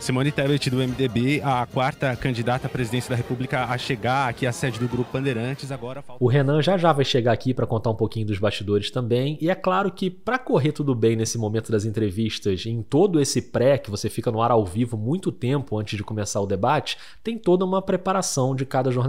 Simone 0.00 0.30
Tebet, 0.30 0.68
do 0.68 0.76
MDB, 0.76 1.40
a 1.42 1.66
quarta 1.66 2.14
candidata 2.14 2.66
à 2.66 2.70
presidência 2.70 3.08
da 3.08 3.16
República 3.16 3.64
a 3.64 3.78
chegar 3.78 4.28
aqui 4.28 4.46
à 4.46 4.52
sede 4.52 4.78
do 4.78 4.86
Grupo 4.86 5.10
Bandeirantes. 5.12 5.72
Agora 5.72 6.02
falta... 6.02 6.22
O 6.22 6.28
Renan 6.28 6.60
já 6.60 6.76
já 6.76 6.92
vai 6.92 7.04
chegar 7.04 7.32
aqui 7.32 7.54
para 7.54 7.66
contar 7.66 7.90
um 7.90 7.94
pouquinho 7.94 8.26
dos 8.26 8.38
bastidores 8.38 8.90
também. 8.90 9.38
E 9.40 9.48
é 9.48 9.54
claro 9.54 9.90
que, 9.90 10.10
para 10.10 10.38
correr 10.38 10.72
tudo 10.72 10.94
bem 10.94 11.16
nesse 11.16 11.38
momento 11.38 11.72
das 11.72 11.86
entrevistas, 11.86 12.66
em 12.66 12.82
todo 12.82 13.18
esse 13.18 13.40
pré, 13.40 13.78
que 13.78 13.90
você 13.90 14.10
fica 14.10 14.30
no 14.30 14.42
ar 14.42 14.50
ao 14.50 14.64
vivo 14.64 14.98
muito 14.98 15.32
tempo 15.32 15.78
antes 15.78 15.96
de 15.96 16.04
começar 16.04 16.40
o 16.40 16.46
debate, 16.46 16.98
tem 17.22 17.38
toda 17.38 17.64
uma 17.64 17.80
preparação 17.80 18.54
de 18.54 18.66
cada 18.66 18.90
jornalista. 18.90 19.03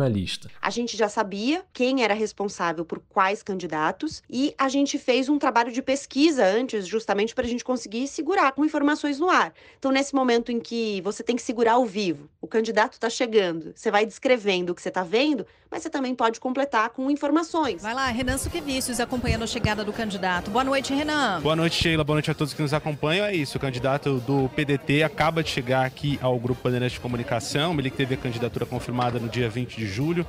A 0.61 0.69
gente 0.69 0.97
já 0.97 1.07
sabia 1.07 1.63
quem 1.73 2.03
era 2.03 2.13
responsável 2.13 2.83
por 2.83 2.99
quais 3.09 3.41
candidatos 3.41 4.21
e 4.29 4.53
a 4.57 4.69
gente 4.69 4.97
fez 4.97 5.29
um 5.29 5.37
trabalho 5.37 5.71
de 5.71 5.81
pesquisa 5.81 6.45
antes, 6.45 6.87
justamente 6.87 7.33
para 7.33 7.45
a 7.45 7.49
gente 7.49 7.63
conseguir 7.63 8.07
segurar 8.07 8.51
com 8.51 8.65
informações 8.65 9.19
no 9.19 9.29
ar. 9.29 9.53
Então, 9.77 9.91
nesse 9.91 10.13
momento 10.13 10.51
em 10.51 10.59
que 10.59 11.01
você 11.01 11.23
tem 11.23 11.35
que 11.35 11.41
segurar 11.41 11.73
ao 11.73 11.85
vivo. 11.85 12.29
O 12.41 12.47
candidato 12.47 12.93
está 12.93 13.09
chegando. 13.09 13.73
Você 13.75 13.89
vai 13.89 14.05
descrevendo 14.05 14.71
o 14.71 14.75
que 14.75 14.81
você 14.81 14.89
está 14.89 15.03
vendo, 15.03 15.45
mas 15.69 15.83
você 15.83 15.89
também 15.89 16.13
pode 16.15 16.39
completar 16.39 16.89
com 16.89 17.09
informações. 17.09 17.81
Vai 17.81 17.93
lá, 17.93 18.07
Renan 18.07 18.37
Suquevicius 18.37 18.99
acompanhando 18.99 19.43
a 19.43 19.47
chegada 19.47 19.83
do 19.83 19.91
candidato. 19.91 20.51
Boa 20.51 20.63
noite, 20.63 20.93
Renan. 20.93 21.41
Boa 21.41 21.55
noite, 21.55 21.75
Sheila. 21.75 22.03
Boa 22.03 22.15
noite 22.15 22.31
a 22.31 22.33
todos 22.33 22.53
que 22.53 22.61
nos 22.61 22.73
acompanham. 22.73 23.25
É 23.25 23.35
isso, 23.35 23.57
o 23.57 23.61
candidato 23.61 24.19
do 24.19 24.49
PDT 24.49 25.03
acaba 25.03 25.43
de 25.43 25.49
chegar 25.49 25.85
aqui 25.85 26.19
ao 26.21 26.39
Grupo 26.39 26.61
Bandeirantes 26.63 26.93
de 26.93 26.99
Comunicação. 26.99 27.77
Ele 27.77 27.91
teve 27.91 28.15
a 28.15 28.17
candidatura 28.17 28.65
confirmada 28.65 29.19
no 29.19 29.27
dia 29.27 29.49
20 29.49 29.75
de 29.75 29.84
julho 29.85 30.25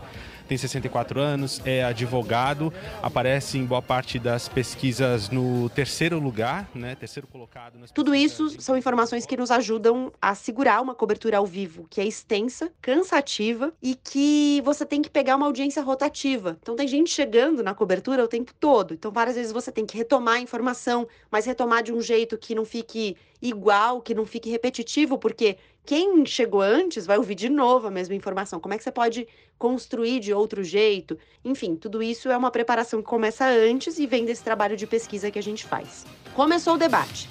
tem 0.47 0.57
64 0.57 1.21
anos, 1.21 1.61
é 1.65 1.85
advogado, 1.85 2.73
aparece 3.03 3.59
em 3.59 3.65
boa 3.65 3.83
parte 3.83 4.19
das 4.19 4.49
pesquisas 4.49 5.29
no 5.29 5.69
terceiro 5.71 6.19
lugar, 6.19 6.71
né? 6.75 6.95
Terceiro 6.95 7.27
colocado. 7.27 7.79
Tudo 7.93 8.15
isso 8.15 8.61
são 8.61 8.77
informações 8.77 9.27
que 9.27 9.37
nos 9.37 9.51
ajudam 9.51 10.13
a 10.23 10.35
segurar 10.35 10.81
uma 10.81 10.95
cobertura 10.95 11.39
ao 11.39 11.47
vivo 11.47 11.87
que 11.91 12.01
é 12.01 12.05
extensa, 12.05 12.71
cansativa 12.81 13.73
e 13.83 13.95
que 13.97 14.63
você 14.65 14.87
tem 14.87 15.03
que 15.03 15.11
pegar 15.11 15.37
uma 15.37 15.47
audiência 15.47 15.83
rotativa. 15.83 16.57
Então 16.63 16.77
tem 16.77 16.87
gente 16.87 17.11
chegando 17.11 17.63
na 17.63 17.75
cobertura 17.75 18.25
o 18.25 18.29
tempo 18.29 18.55
todo. 18.55 18.95
Então 18.95 19.11
várias 19.11 19.37
vezes 19.37 19.53
você 19.53 19.73
tem 19.73 19.85
que 19.85 19.97
retomar 19.97 20.35
a 20.35 20.41
informação, 20.41 21.09
mas 21.31 21.45
retomar 21.45 21.83
de 21.83 21.93
um 21.93 22.01
jeito 22.01 22.39
que 22.39 22.55
não 22.55 22.65
fique 22.65 23.17
igual, 23.43 24.01
que 24.01 24.15
não 24.15 24.25
fique 24.25 24.49
repetitivo, 24.49 25.19
porque 25.19 25.59
quem 25.87 26.27
chegou 26.27 26.61
antes 26.61 27.07
vai 27.07 27.17
ouvir 27.17 27.37
de 27.37 27.49
novo 27.49 27.87
a 27.87 27.91
mesma 27.91 28.15
informação. 28.15 28.59
Como 28.59 28.75
é 28.75 28.77
que 28.77 28.83
você 28.83 28.91
pode 28.91 29.27
construir 29.57 30.19
de 30.19 30.35
outro 30.35 30.65
jeito? 30.65 31.17
Enfim, 31.45 31.77
tudo 31.77 32.03
isso 32.03 32.29
é 32.29 32.37
uma 32.37 32.51
preparação 32.51 33.01
que 33.01 33.09
começa 33.09 33.47
antes 33.47 33.97
e 33.99 34.07
vem 34.07 34.25
desse 34.25 34.43
trabalho 34.43 34.77
de 34.77 34.87
pesquisa 34.87 35.31
que 35.31 35.39
a 35.39 35.43
gente 35.43 35.65
faz. 35.65 36.05
Começou 36.35 36.75
o 36.75 36.79
debate. 36.79 37.29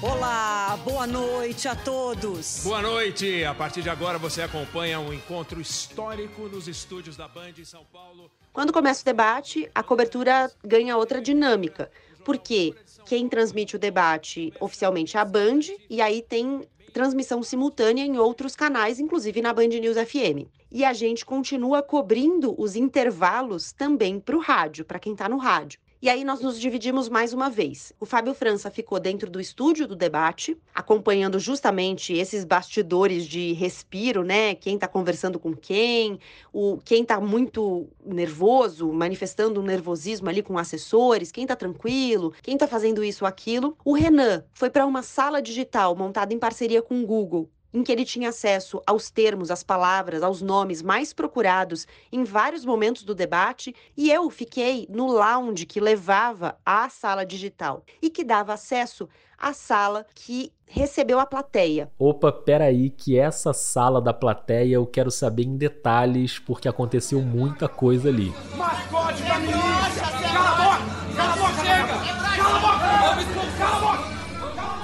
Olá, 0.00 0.78
boa 0.84 1.06
noite 1.06 1.66
a 1.66 1.74
todos. 1.74 2.60
Boa 2.62 2.80
noite. 2.80 3.44
A 3.44 3.54
partir 3.54 3.82
de 3.82 3.90
agora 3.90 4.16
você 4.16 4.42
acompanha 4.42 5.00
um 5.00 5.12
encontro 5.12 5.60
histórico 5.60 6.42
nos 6.42 6.68
estúdios 6.68 7.16
da 7.16 7.26
Band 7.26 7.54
em 7.58 7.64
São 7.64 7.84
Paulo. 7.92 8.30
Quando 8.52 8.72
começa 8.72 9.02
o 9.02 9.04
debate, 9.04 9.68
a 9.74 9.82
cobertura 9.82 10.48
ganha 10.62 10.96
outra 10.96 11.20
dinâmica. 11.20 11.90
Porque 12.24 12.74
quem 13.06 13.28
transmite 13.28 13.76
o 13.76 13.78
debate 13.78 14.52
oficialmente 14.58 15.16
é 15.16 15.20
a 15.20 15.24
Band, 15.24 15.60
e 15.90 16.00
aí 16.00 16.22
tem 16.22 16.62
transmissão 16.92 17.42
simultânea 17.42 18.04
em 18.04 18.18
outros 18.18 18.54
canais, 18.54 19.00
inclusive 19.00 19.42
na 19.42 19.52
Band 19.52 19.68
News 19.68 19.96
FM. 19.96 20.48
E 20.70 20.84
a 20.84 20.92
gente 20.92 21.26
continua 21.26 21.82
cobrindo 21.82 22.54
os 22.56 22.76
intervalos 22.76 23.72
também 23.72 24.18
para 24.18 24.36
o 24.36 24.40
rádio, 24.40 24.84
para 24.84 24.98
quem 24.98 25.12
está 25.12 25.28
no 25.28 25.36
rádio. 25.36 25.80
E 26.04 26.08
aí 26.10 26.22
nós 26.22 26.42
nos 26.42 26.60
dividimos 26.60 27.08
mais 27.08 27.32
uma 27.32 27.48
vez. 27.48 27.90
O 27.98 28.04
Fábio 28.04 28.34
França 28.34 28.70
ficou 28.70 29.00
dentro 29.00 29.30
do 29.30 29.40
estúdio 29.40 29.88
do 29.88 29.96
debate, 29.96 30.54
acompanhando 30.74 31.38
justamente 31.38 32.12
esses 32.12 32.44
bastidores 32.44 33.26
de 33.26 33.54
respiro, 33.54 34.22
né? 34.22 34.54
Quem 34.54 34.74
está 34.74 34.86
conversando 34.86 35.38
com 35.38 35.56
quem, 35.56 36.20
o 36.52 36.76
quem 36.84 37.04
está 37.04 37.18
muito 37.18 37.88
nervoso, 38.04 38.92
manifestando 38.92 39.62
um 39.62 39.64
nervosismo 39.64 40.28
ali 40.28 40.42
com 40.42 40.58
assessores, 40.58 41.32
quem 41.32 41.44
está 41.44 41.56
tranquilo, 41.56 42.34
quem 42.42 42.52
está 42.52 42.68
fazendo 42.68 43.02
isso 43.02 43.24
ou 43.24 43.28
aquilo. 43.28 43.74
O 43.82 43.94
Renan 43.94 44.44
foi 44.52 44.68
para 44.68 44.84
uma 44.84 45.02
sala 45.02 45.40
digital 45.40 45.96
montada 45.96 46.34
em 46.34 46.38
parceria 46.38 46.82
com 46.82 47.02
o 47.02 47.06
Google 47.06 47.48
em 47.74 47.82
que 47.82 47.90
ele 47.90 48.04
tinha 48.04 48.28
acesso 48.28 48.80
aos 48.86 49.10
termos, 49.10 49.50
às 49.50 49.64
palavras, 49.64 50.22
aos 50.22 50.40
nomes 50.40 50.80
mais 50.80 51.12
procurados 51.12 51.86
em 52.12 52.22
vários 52.22 52.64
momentos 52.64 53.02
do 53.02 53.14
debate, 53.14 53.74
e 53.96 54.12
eu 54.12 54.30
fiquei 54.30 54.86
no 54.88 55.08
lounge 55.08 55.66
que 55.66 55.80
levava 55.80 56.56
à 56.64 56.88
sala 56.88 57.26
digital 57.26 57.82
e 58.00 58.08
que 58.08 58.22
dava 58.22 58.52
acesso 58.52 59.08
à 59.36 59.52
sala 59.52 60.06
que 60.14 60.52
recebeu 60.66 61.18
a 61.18 61.26
plateia. 61.26 61.90
Opa, 61.98 62.30
peraí, 62.30 62.90
que 62.90 63.18
essa 63.18 63.52
sala 63.52 64.00
da 64.00 64.14
plateia 64.14 64.76
eu 64.76 64.86
quero 64.86 65.10
saber 65.10 65.42
em 65.42 65.56
detalhes, 65.56 66.38
porque 66.38 66.68
aconteceu 66.68 67.20
muita 67.20 67.68
coisa 67.68 68.08
ali. 68.08 68.32
Mascote 68.56 69.22
da 69.24 69.38
milícia! 69.40 70.04
Cala 70.22 70.50
a 70.50 70.54
boca! 70.54 71.16
Cala 71.16 71.32
a 71.32 71.36
boca! 71.36 71.64
Chega! 71.64 72.36
Cala 72.36 72.56
a 72.56 72.60
boca! 72.60 73.58
Cala 73.58 73.76
a 73.76 73.96
boca! 73.96 74.13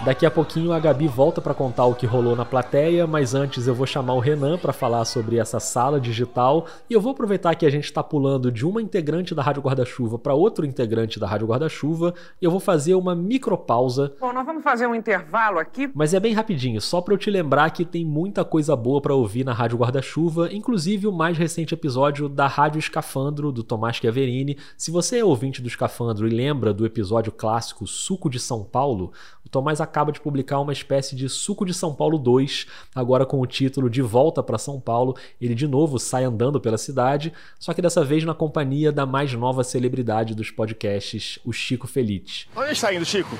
Daqui 0.02 0.24
a 0.24 0.30
pouquinho 0.30 0.72
a 0.72 0.80
Gabi 0.80 1.06
volta 1.06 1.42
para 1.42 1.52
contar 1.52 1.84
o 1.84 1.94
que 1.94 2.06
rolou 2.06 2.34
na 2.34 2.46
plateia, 2.46 3.06
mas 3.06 3.34
antes 3.34 3.66
eu 3.66 3.74
vou 3.74 3.86
chamar 3.86 4.14
o 4.14 4.18
Renan 4.18 4.56
para 4.56 4.72
falar 4.72 5.04
sobre 5.04 5.36
essa 5.36 5.60
sala 5.60 6.00
digital 6.00 6.66
e 6.88 6.94
eu 6.94 7.02
vou 7.02 7.12
aproveitar 7.12 7.54
que 7.54 7.66
a 7.66 7.70
gente 7.70 7.84
está 7.84 8.02
pulando 8.02 8.50
de 8.50 8.64
uma 8.64 8.80
integrante 8.80 9.34
da 9.34 9.42
Rádio 9.42 9.60
Guarda-Chuva 9.60 10.18
para 10.18 10.32
outro 10.32 10.64
integrante 10.64 11.20
da 11.20 11.26
Rádio 11.26 11.46
Guarda-Chuva 11.46 12.14
e 12.40 12.44
eu 12.46 12.50
vou 12.50 12.60
fazer 12.60 12.94
uma 12.94 13.14
micropausa. 13.14 14.14
Bom, 14.18 14.32
nós 14.32 14.46
vamos 14.46 14.64
fazer 14.64 14.86
um 14.86 14.94
intervalo 14.94 15.58
aqui. 15.58 15.90
Mas 15.94 16.14
é 16.14 16.18
bem 16.18 16.32
rapidinho, 16.32 16.80
só 16.80 17.02
para 17.02 17.12
eu 17.12 17.18
te 17.18 17.30
lembrar 17.30 17.68
que 17.68 17.84
tem 17.84 18.02
muita 18.02 18.42
coisa 18.42 18.74
boa 18.74 19.02
para 19.02 19.14
ouvir 19.14 19.44
na 19.44 19.52
Rádio 19.52 19.76
Guarda-Chuva, 19.76 20.48
inclusive 20.50 21.06
o 21.08 21.12
mais 21.12 21.36
recente 21.36 21.74
episódio 21.74 22.26
da 22.26 22.46
Rádio 22.46 22.78
Escafandro 22.78 23.52
do 23.52 23.62
Tomás 23.62 23.96
Chiaverini. 23.96 24.56
Se 24.78 24.90
você 24.90 25.18
é 25.18 25.24
ouvinte 25.24 25.60
do 25.60 25.68
Escafandro 25.68 26.26
e 26.26 26.30
lembra 26.30 26.72
do 26.72 26.86
episódio 26.86 27.30
clássico 27.30 27.86
Suco 27.86 28.30
de 28.30 28.40
São 28.40 28.64
Paulo, 28.64 29.12
o 29.50 29.58
Tomás 29.60 29.80
acaba 29.80 30.12
de 30.12 30.20
publicar 30.20 30.60
uma 30.60 30.72
espécie 30.72 31.16
de 31.16 31.28
Suco 31.28 31.66
de 31.66 31.74
São 31.74 31.92
Paulo 31.92 32.16
2, 32.18 32.68
agora 32.94 33.26
com 33.26 33.40
o 33.40 33.46
título 33.46 33.90
De 33.90 34.00
Volta 34.00 34.44
para 34.44 34.56
São 34.58 34.78
Paulo. 34.78 35.16
Ele 35.40 35.56
de 35.56 35.66
novo 35.66 35.98
sai 35.98 36.22
andando 36.22 36.60
pela 36.60 36.78
cidade, 36.78 37.32
só 37.58 37.74
que 37.74 37.82
dessa 37.82 38.04
vez 38.04 38.24
na 38.24 38.32
companhia 38.32 38.92
da 38.92 39.04
mais 39.04 39.34
nova 39.34 39.64
celebridade 39.64 40.36
dos 40.36 40.52
podcasts, 40.52 41.40
o 41.44 41.52
Chico 41.52 41.88
Felite. 41.88 42.48
Onde 42.54 42.70
está 42.70 42.94
indo, 42.94 43.04
Chico? 43.04 43.36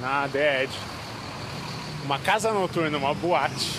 Na 0.00 0.26
DED. 0.26 0.72
Uma 2.04 2.18
casa 2.18 2.52
noturna, 2.52 2.98
uma 2.98 3.14
boate. 3.14 3.70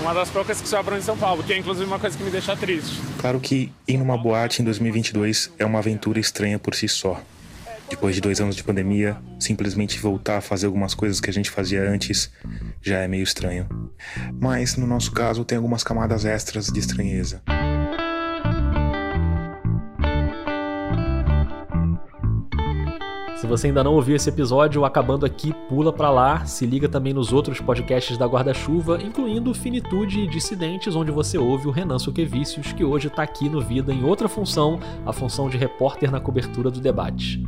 Uma 0.00 0.14
das 0.14 0.30
poucas 0.30 0.58
que 0.58 0.66
sobram 0.66 0.96
em 0.96 1.02
São 1.02 1.18
Paulo, 1.18 1.44
que 1.44 1.52
é 1.52 1.58
inclusive 1.58 1.84
uma 1.84 1.98
coisa 1.98 2.16
que 2.16 2.24
me 2.24 2.30
deixa 2.30 2.56
triste. 2.56 2.98
Claro 3.18 3.38
que 3.38 3.70
ir 3.86 3.98
numa 3.98 4.16
boate 4.16 4.62
em 4.62 4.64
2022 4.64 5.52
é 5.58 5.66
uma 5.66 5.80
aventura 5.80 6.18
estranha 6.18 6.58
por 6.58 6.74
si 6.74 6.88
só. 6.88 7.20
Depois 7.90 8.14
de 8.14 8.20
dois 8.20 8.40
anos 8.40 8.54
de 8.54 8.62
pandemia, 8.62 9.18
simplesmente 9.38 9.98
voltar 9.98 10.38
a 10.38 10.40
fazer 10.40 10.66
algumas 10.66 10.94
coisas 10.94 11.20
que 11.20 11.28
a 11.28 11.32
gente 11.32 11.50
fazia 11.50 11.82
antes 11.82 12.30
já 12.80 13.00
é 13.00 13.08
meio 13.08 13.24
estranho. 13.24 13.68
Mas 14.40 14.76
no 14.76 14.86
nosso 14.86 15.10
caso 15.10 15.44
tem 15.44 15.56
algumas 15.56 15.82
camadas 15.82 16.24
extras 16.24 16.68
de 16.68 16.78
estranheza. 16.78 17.42
Se 23.36 23.46
você 23.46 23.68
ainda 23.68 23.82
não 23.82 23.94
ouviu 23.94 24.14
esse 24.14 24.28
episódio, 24.28 24.84
acabando 24.84 25.26
aqui, 25.26 25.52
pula 25.68 25.92
para 25.92 26.10
lá, 26.10 26.44
se 26.44 26.66
liga 26.66 26.88
também 26.88 27.14
nos 27.14 27.32
outros 27.32 27.58
podcasts 27.58 28.16
da 28.18 28.26
Guarda-Chuva, 28.26 29.02
incluindo 29.02 29.54
Finitude 29.54 30.20
e 30.20 30.26
Dissidentes, 30.28 30.94
onde 30.94 31.10
você 31.10 31.38
ouve 31.38 31.66
o 31.66 31.70
Renan 31.70 31.98
Suquevicius, 31.98 32.72
que 32.72 32.84
hoje 32.84 33.08
está 33.08 33.22
aqui 33.22 33.48
no 33.48 33.60
Vida 33.60 33.92
em 33.92 34.04
outra 34.04 34.28
função, 34.28 34.78
a 35.06 35.12
função 35.12 35.48
de 35.48 35.56
repórter 35.56 36.10
na 36.10 36.20
cobertura 36.20 36.70
do 36.70 36.80
debate. 36.80 37.42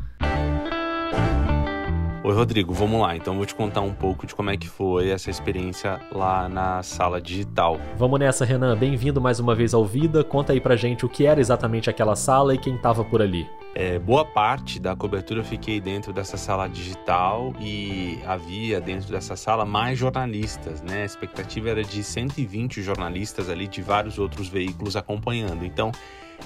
Oi, 2.24 2.32
Rodrigo, 2.32 2.72
vamos 2.72 3.00
lá. 3.00 3.16
Então, 3.16 3.34
vou 3.34 3.44
te 3.44 3.52
contar 3.52 3.80
um 3.80 3.92
pouco 3.92 4.28
de 4.28 4.32
como 4.32 4.48
é 4.48 4.56
que 4.56 4.68
foi 4.68 5.10
essa 5.10 5.28
experiência 5.28 5.98
lá 6.12 6.48
na 6.48 6.80
sala 6.80 7.20
digital. 7.20 7.80
Vamos 7.96 8.20
nessa, 8.20 8.44
Renan. 8.44 8.76
Bem-vindo 8.76 9.20
mais 9.20 9.40
uma 9.40 9.56
vez 9.56 9.74
ao 9.74 9.84
Vida. 9.84 10.22
Conta 10.22 10.52
aí 10.52 10.60
pra 10.60 10.76
gente 10.76 11.04
o 11.04 11.08
que 11.08 11.26
era 11.26 11.40
exatamente 11.40 11.90
aquela 11.90 12.14
sala 12.14 12.54
e 12.54 12.58
quem 12.58 12.78
tava 12.78 13.04
por 13.04 13.20
ali. 13.20 13.44
É, 13.74 13.98
boa 13.98 14.24
parte 14.24 14.78
da 14.78 14.94
cobertura 14.94 15.40
eu 15.40 15.44
fiquei 15.44 15.80
dentro 15.80 16.12
dessa 16.12 16.36
sala 16.36 16.68
digital 16.68 17.52
e 17.60 18.20
havia 18.24 18.80
dentro 18.80 19.10
dessa 19.10 19.34
sala 19.34 19.64
mais 19.64 19.98
jornalistas, 19.98 20.80
né? 20.80 21.02
A 21.02 21.06
expectativa 21.06 21.70
era 21.70 21.82
de 21.82 22.04
120 22.04 22.82
jornalistas 22.82 23.50
ali 23.50 23.66
de 23.66 23.82
vários 23.82 24.20
outros 24.20 24.46
veículos 24.46 24.94
acompanhando. 24.94 25.64
Então, 25.64 25.90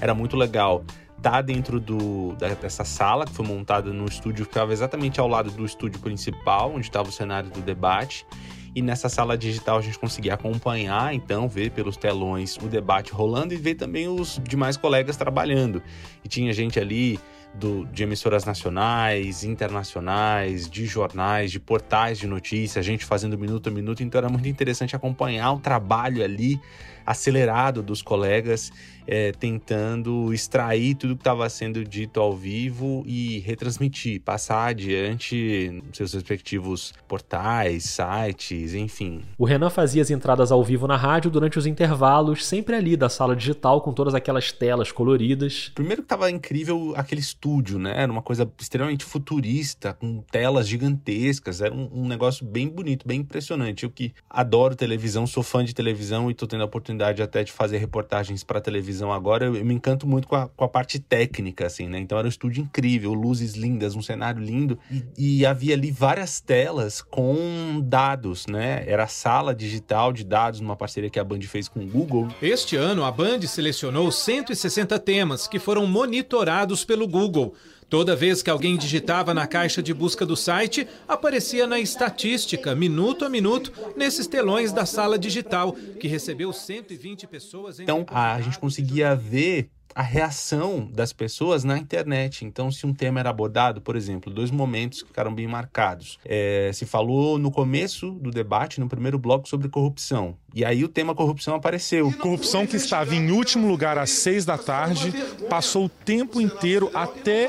era 0.01 0.15
muito 0.15 0.39
legal 0.39 0.83
tá 1.23 1.41
dentro 1.41 1.81
do, 1.81 2.35
dessa 2.61 2.85
sala 2.85 3.25
que 3.25 3.33
foi 3.33 3.47
montada 3.47 3.93
no 3.93 4.05
estúdio 4.05 4.45
estava 4.45 4.73
exatamente 4.73 5.19
ao 5.19 5.27
lado 5.27 5.51
do 5.51 5.65
estúdio 5.65 6.01
principal, 6.01 6.73
onde 6.75 6.87
estava 6.87 7.09
o 7.09 7.13
cenário 7.13 7.51
do 7.51 7.61
debate. 7.61 8.27
E 8.75 8.83
nessa 8.83 9.09
sala 9.09 9.39
digital 9.39 9.79
a 9.79 9.81
gente 9.81 9.99
conseguia 9.99 10.35
acompanhar, 10.35 11.15
então, 11.15 11.49
ver 11.49 11.71
pelos 11.71 11.97
telões 11.97 12.59
o 12.59 12.69
debate 12.69 13.11
rolando 13.11 13.55
e 13.55 13.57
ver 13.57 13.75
também 13.75 14.07
os 14.07 14.39
demais 14.45 14.77
colegas 14.77 15.17
trabalhando. 15.17 15.83
E 16.23 16.29
tinha 16.29 16.53
gente 16.53 16.79
ali 16.79 17.19
do, 17.55 17.87
de 17.87 18.03
emissoras 18.03 18.45
nacionais, 18.45 19.45
internacionais, 19.45 20.69
de 20.69 20.85
jornais, 20.85 21.51
de 21.51 21.59
portais 21.59 22.19
de 22.19 22.27
notícias, 22.27 22.85
gente 22.85 23.05
fazendo 23.05 23.39
minuto 23.39 23.71
a 23.71 23.73
minuto, 23.73 24.03
então 24.03 24.19
era 24.19 24.29
muito 24.29 24.47
interessante 24.47 24.95
acompanhar 24.95 25.53
o 25.53 25.59
trabalho 25.59 26.23
ali 26.23 26.61
acelerado 27.07 27.83
dos 27.83 28.03
colegas 28.03 28.73
é, 29.07 29.33
tentando 29.33 30.33
extrair 30.33 30.95
tudo 30.95 31.15
que 31.15 31.21
estava 31.21 31.49
sendo 31.49 31.85
dito 31.85 32.21
ao 32.21 32.37
vivo 32.37 33.05
e 33.07 33.39
retransmitir, 33.41 34.21
passar 34.21 34.69
adiante 34.69 35.83
seus 35.93 36.13
respectivos 36.13 36.93
portais, 37.07 37.85
sites, 37.85 38.75
enfim. 38.75 39.23
O 39.39 39.45
Renan 39.45 39.71
fazia 39.71 40.03
as 40.03 40.11
entradas 40.11 40.51
ao 40.51 40.63
vivo 40.65 40.87
na 40.87 40.97
rádio 40.97 41.31
durante 41.31 41.59
os 41.59 41.67
intervalos, 41.67 42.45
sempre 42.45 42.75
ali 42.75 42.97
da 42.97 43.09
sala 43.09 43.37
digital 43.37 43.81
com 43.81 43.93
todas 43.93 44.15
aquelas 44.15 44.51
telas 44.51 44.91
coloridas. 44.91 45.71
Primeiro 45.75 46.03
que 46.03 46.07
estava 46.07 46.31
incrível 46.31 46.93
aquele 46.97 47.21
estúdio, 47.21 47.79
né? 47.79 47.95
Era 47.97 48.11
uma 48.11 48.23
coisa 48.23 48.51
extremamente 48.61 49.05
futurista, 49.05 49.93
com 49.93 50.23
telas 50.31 50.67
gigantescas, 50.67 51.61
era 51.61 51.75
um, 51.75 51.89
um 51.93 52.09
negócio 52.09 52.45
bem 52.45 52.69
bonito, 52.69 53.07
bem 53.07 53.21
impressionante. 53.21 53.85
Eu 53.85 53.91
que 53.91 54.13
adoro 54.29 54.75
televisão, 54.75 55.27
sou 55.27 55.43
fã 55.43 55.65
de 55.65 55.75
televisão 55.75 56.29
e 56.29 56.33
estou 56.33 56.49
tendo 56.49 56.63
a 56.63 56.67
oportunidade 56.67 56.96
até 57.05 57.45
de 57.45 57.53
fazer 57.53 57.79
reportagens 57.79 58.45
para 58.45 58.61
televisão 58.61 59.13
agora, 59.13 59.47
eu, 59.47 59.65
me 59.65 59.75
encanto 59.75 60.07
muito 60.07 60.29
com 60.29 60.37
a, 60.37 60.49
com 60.49 60.65
a 60.65 60.69
parte 60.69 60.99
técnica, 60.99 61.67
assim, 61.67 61.89
né? 61.89 61.99
Então 61.99 62.19
era 62.19 62.27
um 62.27 62.29
estúdio 62.29 62.63
incrível, 62.63 63.13
luzes 63.13 63.55
lindas, 63.55 63.95
um 63.95 64.03
cenário 64.03 64.43
lindo. 64.43 64.79
E, 64.91 65.39
e 65.39 65.47
havia 65.47 65.75
ali 65.75 65.91
várias 65.91 66.41
telas 66.41 67.03
com 67.03 67.81
dados, 67.83 68.47
né? 68.47 68.85
Era 68.87 69.05
a 69.05 69.09
sala 69.09 69.55
digital 69.55 70.13
de 70.13 70.25
dados, 70.25 70.61
numa 70.61 70.77
parceria 70.77 71.11
que 71.11 71.19
a 71.19 71.25
Band 71.25 71.43
fez 71.43 71.69
com 71.69 71.81
o 71.81 71.87
Google. 71.87 72.29
Este 72.41 72.77
ano, 72.77 73.05
a 73.05 73.11
Band 73.11 73.41
selecionou 73.43 74.11
160 74.11 74.99
temas 74.99 75.47
que 75.47 75.59
foram 75.59 75.87
monitorados 75.87 76.85
pelo 76.85 77.07
Google. 77.07 77.55
Toda 77.89 78.17
vez 78.17 78.43
que 78.43 78.51
alguém 78.51 78.77
digitava 78.77 79.33
na 79.33 79.47
caixa 79.47 79.81
de 79.81 79.95
busca 79.95 80.27
do 80.27 80.37
site, 80.37 80.89
aparecia 81.07 81.67
na 81.69 81.79
estatística, 81.79 82.75
minuto 82.75 83.25
a 83.25 83.29
minuto, 83.29 83.73
nesses 83.97 84.27
telões 84.27 84.73
da 84.73 84.85
sala 84.85 85.17
digital, 85.17 85.73
que 85.73 86.09
recebeu 86.09 86.53
120 86.53 87.29
pessoas. 87.29 87.79
Em... 87.79 87.85
Então, 87.85 88.05
a 88.11 88.41
gente 88.41 88.59
conseguia 88.59 89.15
ver 89.15 89.71
a 89.95 90.03
reação 90.03 90.89
das 90.93 91.13
pessoas 91.13 91.65
na 91.65 91.79
internet. 91.79 92.45
Então, 92.45 92.71
se 92.71 92.87
um 92.87 92.93
tema 92.93 93.21
era 93.21 93.31
abordado, 93.31 93.81
por 93.81 93.97
exemplo, 93.97 94.33
dois 94.33 94.51
momentos 94.51 95.03
que 95.03 95.09
ficaram 95.09 95.35
bem 95.35 95.47
marcados. 95.47 96.19
É, 96.25 96.71
se 96.75 96.85
falou 96.85 97.39
no 97.39 97.51
começo 97.51 98.11
do 98.13 98.31
debate, 98.31 98.81
no 98.81 98.89
primeiro 98.89 99.19
bloco, 99.19 99.49
sobre 99.49 99.69
corrupção. 99.69 100.37
E 100.55 100.65
aí 100.65 100.85
o 100.85 100.89
tema 100.89 101.15
corrupção 101.15 101.55
apareceu. 101.55 102.13
Corrupção 102.13 102.67
que 102.67 102.77
estava 102.77 103.15
em 103.15 103.31
último 103.31 103.69
lugar 103.69 103.99
às 103.99 104.11
seis 104.11 104.45
da 104.45 104.57
tarde, 104.57 105.13
passou 105.49 105.87
o 105.87 105.89
tempo 105.89 106.41
inteiro 106.41 106.91
até 106.95 107.49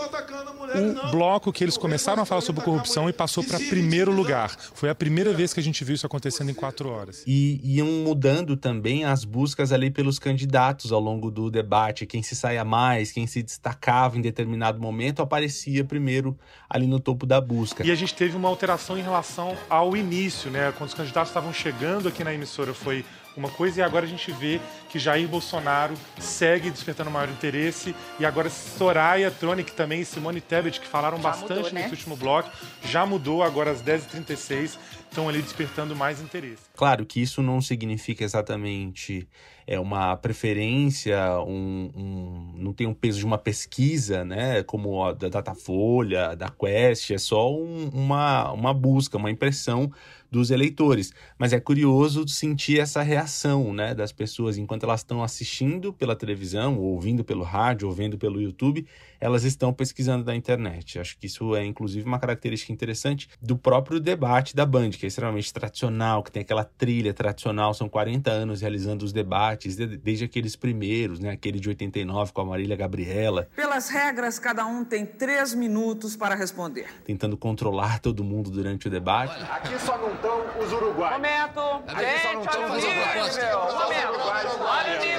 o 0.79 1.11
bloco 1.11 1.51
que 1.51 1.63
eles 1.63 1.77
começaram 1.77 2.23
a 2.23 2.25
falar 2.25 2.41
sobre 2.41 2.63
corrupção 2.63 3.09
e 3.09 3.13
passou 3.13 3.43
para 3.43 3.59
primeiro 3.59 4.11
lugar. 4.11 4.55
Foi 4.73 4.89
a 4.89 4.95
primeira 4.95 5.33
vez 5.33 5.53
que 5.53 5.59
a 5.59 5.63
gente 5.63 5.83
viu 5.83 5.95
isso 5.95 6.05
acontecendo 6.05 6.49
em 6.49 6.53
quatro 6.53 6.89
horas. 6.89 7.23
E 7.25 7.59
iam 7.63 7.87
mudando 7.87 8.55
também 8.55 9.05
as 9.05 9.23
buscas 9.23 9.71
ali 9.71 9.89
pelos 9.89 10.19
candidatos 10.19 10.91
ao 10.91 10.99
longo 10.99 11.31
do 11.31 11.49
debate. 11.49 12.05
Quem 12.05 12.23
se 12.23 12.35
saia 12.35 12.63
mais, 12.63 13.11
quem 13.11 13.27
se 13.27 13.41
destacava 13.41 14.17
em 14.17 14.21
determinado 14.21 14.79
momento, 14.79 15.21
aparecia 15.21 15.83
primeiro 15.83 16.37
ali 16.69 16.87
no 16.87 16.99
topo 16.99 17.25
da 17.25 17.39
busca. 17.39 17.85
E 17.85 17.91
a 17.91 17.95
gente 17.95 18.13
teve 18.13 18.35
uma 18.35 18.49
alteração 18.49 18.97
em 18.97 19.01
relação 19.01 19.55
ao 19.69 19.95
início, 19.95 20.49
né? 20.49 20.73
Quando 20.77 20.89
os 20.89 20.95
candidatos 20.95 21.29
estavam 21.29 21.53
chegando 21.53 22.07
aqui 22.07 22.23
na 22.23 22.33
emissora, 22.33 22.73
foi 22.73 23.05
uma 23.37 23.49
coisa, 23.49 23.79
e 23.79 23.83
agora 23.83 24.05
a 24.05 24.09
gente 24.09 24.31
vê 24.31 24.59
que 24.89 24.97
Jair 24.97 25.27
Bolsonaro 25.27 25.93
segue 26.19 26.69
despertando 26.69 27.11
maior 27.11 27.29
interesse, 27.29 27.95
e 28.19 28.25
agora 28.25 28.49
Soraya 28.49 29.29
Tronic 29.29 29.71
também, 29.73 30.03
Simone 30.03 30.41
Tebet, 30.41 30.79
que 30.79 30.87
falaram 30.87 31.17
já 31.17 31.23
bastante 31.23 31.51
mudou, 31.51 31.71
né? 31.71 31.81
nesse 31.81 31.91
último 31.91 32.15
bloco, 32.15 32.49
já 32.83 33.05
mudou 33.05 33.43
agora 33.43 33.71
às 33.71 33.81
10h36, 33.81 34.77
estão 35.17 35.27
ali 35.27 35.41
despertando 35.41 35.95
mais 35.95 36.21
interesse. 36.21 36.61
Claro 36.75 37.03
que 37.03 37.19
isso 37.19 37.41
não 37.41 37.59
significa 37.59 38.23
exatamente 38.23 39.27
é 39.67 39.77
uma 39.77 40.15
preferência, 40.15 41.17
um, 41.41 41.91
um, 41.93 42.53
não 42.55 42.71
tem 42.71 42.87
um 42.87 42.93
peso 42.93 43.19
de 43.19 43.25
uma 43.25 43.37
pesquisa, 43.37 44.23
né, 44.23 44.63
como 44.63 45.03
a 45.03 45.11
da 45.11 45.27
Datafolha, 45.27 46.37
da 46.37 46.47
Quest, 46.47 47.11
é 47.11 47.17
só 47.17 47.53
um, 47.53 47.89
uma, 47.89 48.49
uma 48.53 48.73
busca, 48.73 49.17
uma 49.17 49.29
impressão 49.29 49.91
dos 50.31 50.51
eleitores. 50.51 51.11
Mas 51.37 51.51
é 51.51 51.59
curioso 51.59 52.25
sentir 52.27 52.79
essa 52.79 53.01
reação 53.01 53.73
né, 53.73 53.93
das 53.93 54.13
pessoas 54.13 54.57
enquanto 54.57 54.83
elas 54.83 55.01
estão 55.01 55.21
assistindo 55.21 55.91
pela 55.91 56.15
televisão, 56.15 56.77
ouvindo 56.77 57.23
pelo 57.23 57.43
rádio, 57.43 57.89
ouvindo 57.89 58.17
pelo 58.17 58.41
YouTube, 58.41 58.85
elas 59.19 59.43
estão 59.43 59.73
pesquisando 59.73 60.23
na 60.25 60.35
internet. 60.35 60.99
Acho 60.99 61.17
que 61.17 61.27
isso 61.27 61.55
é, 61.55 61.65
inclusive, 61.65 62.05
uma 62.05 62.19
característica 62.19 62.71
interessante 62.71 63.27
do 63.41 63.57
próprio 63.57 63.99
debate 63.99 64.55
da 64.55 64.65
Band, 64.65 64.91
que 64.91 65.05
é 65.07 65.09
extremamente 65.09 65.53
tradicional, 65.53 66.21
que 66.21 66.31
tem 66.31 66.41
aquela 66.41 66.63
trilha 66.63 67.13
tradicional, 67.13 67.73
são 67.73 67.89
40 67.89 68.29
anos 68.29 68.61
realizando 68.61 69.03
os 69.03 69.13
debates, 69.13 69.75
desde 69.75 70.25
aqueles 70.25 70.55
primeiros, 70.55 71.19
né, 71.19 71.31
aquele 71.31 71.59
de 71.59 71.69
89 71.69 72.31
com 72.31 72.41
a 72.41 72.45
Marília 72.45 72.75
Gabriela. 72.75 73.47
Pelas 73.55 73.89
regras, 73.89 74.37
cada 74.37 74.65
um 74.65 74.83
tem 74.83 75.05
três 75.05 75.53
minutos 75.53 76.15
para 76.15 76.35
responder. 76.35 76.87
Tentando 77.05 77.37
controlar 77.37 77.99
todo 77.99 78.23
mundo 78.23 78.49
durante 78.49 78.87
o 78.87 78.89
debate. 78.89 79.41
Aqui 79.51 79.79
só 79.79 79.97
não 79.97 80.13
estão 80.13 80.45
os 80.59 80.71
uruguaios. 80.71 81.17
Momento. 81.17 81.59
Aqui 81.87 82.21
só 82.21 82.33
não 82.33 82.41
estão 82.41 82.63
os 82.65 82.83
uruguaios. 82.83 83.37
Momento. 83.37 84.61
Olha 84.61 84.97
o 84.97 85.01
nível. 85.01 85.17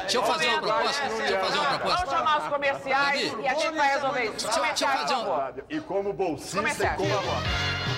Deixa 0.00 0.18
eu 0.18 0.22
fazer 0.22 0.46
uma 0.46 0.60
proposta. 0.60 1.08
Deixa 1.08 1.34
eu 1.34 1.40
fazer 1.40 1.58
uma 1.58 1.68
proposta. 1.78 2.06
Vamos 2.06 2.18
chamar 2.18 2.42
os 2.42 2.48
comerciais 2.48 3.34
e 3.42 3.48
a 3.48 3.54
gente 3.54 3.74
vai 3.74 3.92
resolver 3.92 4.24
isso. 4.24 4.46
Deixa, 4.46 4.60
deixa 4.60 4.84
eu 4.84 4.88
fazer 4.88 5.14
uma... 5.14 5.54
E 5.68 5.80
como 5.80 6.12
bolsista 6.12 6.84
e 6.84 6.96
como... 6.96 7.95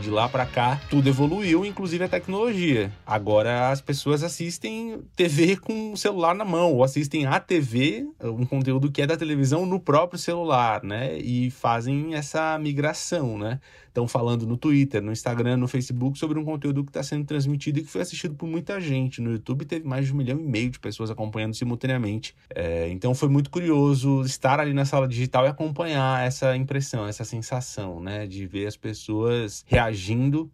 De 0.00 0.10
lá 0.10 0.28
para 0.28 0.44
cá, 0.44 0.80
tudo 0.90 1.08
evoluiu, 1.08 1.64
inclusive 1.64 2.04
a 2.04 2.08
tecnologia. 2.08 2.92
Agora 3.06 3.70
as 3.70 3.80
pessoas 3.80 4.22
assistem 4.22 5.00
TV 5.16 5.56
com 5.56 5.92
o 5.92 5.96
celular 5.96 6.34
na 6.34 6.44
mão, 6.44 6.72
ou 6.72 6.84
assistem 6.84 7.26
a 7.26 7.38
TV, 7.40 8.06
um 8.22 8.44
conteúdo 8.44 8.90
que 8.90 9.00
é 9.02 9.06
da 9.06 9.16
televisão, 9.16 9.64
no 9.64 9.80
próprio 9.80 10.18
celular, 10.18 10.82
né? 10.82 11.16
E 11.18 11.50
fazem 11.50 12.14
essa 12.14 12.58
migração, 12.58 13.38
né? 13.38 13.60
estão 13.94 14.08
falando 14.08 14.44
no 14.44 14.56
Twitter, 14.56 15.00
no 15.00 15.12
Instagram, 15.12 15.56
no 15.56 15.68
Facebook 15.68 16.18
sobre 16.18 16.36
um 16.36 16.44
conteúdo 16.44 16.82
que 16.82 16.90
está 16.90 17.02
sendo 17.02 17.24
transmitido 17.24 17.78
e 17.78 17.82
que 17.82 17.88
foi 17.88 18.00
assistido 18.00 18.34
por 18.34 18.48
muita 18.48 18.80
gente. 18.80 19.20
No 19.20 19.30
YouTube 19.30 19.64
teve 19.64 19.86
mais 19.86 20.06
de 20.06 20.12
um 20.12 20.16
milhão 20.16 20.40
e 20.40 20.42
meio 20.42 20.68
de 20.68 20.80
pessoas 20.80 21.10
acompanhando 21.10 21.54
simultaneamente. 21.54 22.34
É, 22.52 22.88
então 22.90 23.14
foi 23.14 23.28
muito 23.28 23.50
curioso 23.50 24.22
estar 24.22 24.58
ali 24.58 24.74
na 24.74 24.84
sala 24.84 25.06
digital 25.06 25.44
e 25.44 25.48
acompanhar 25.48 26.26
essa 26.26 26.56
impressão, 26.56 27.06
essa 27.06 27.24
sensação, 27.24 28.00
né, 28.00 28.26
de 28.26 28.44
ver 28.46 28.66
as 28.66 28.76
pessoas 28.76 29.64
reagindo 29.68 29.83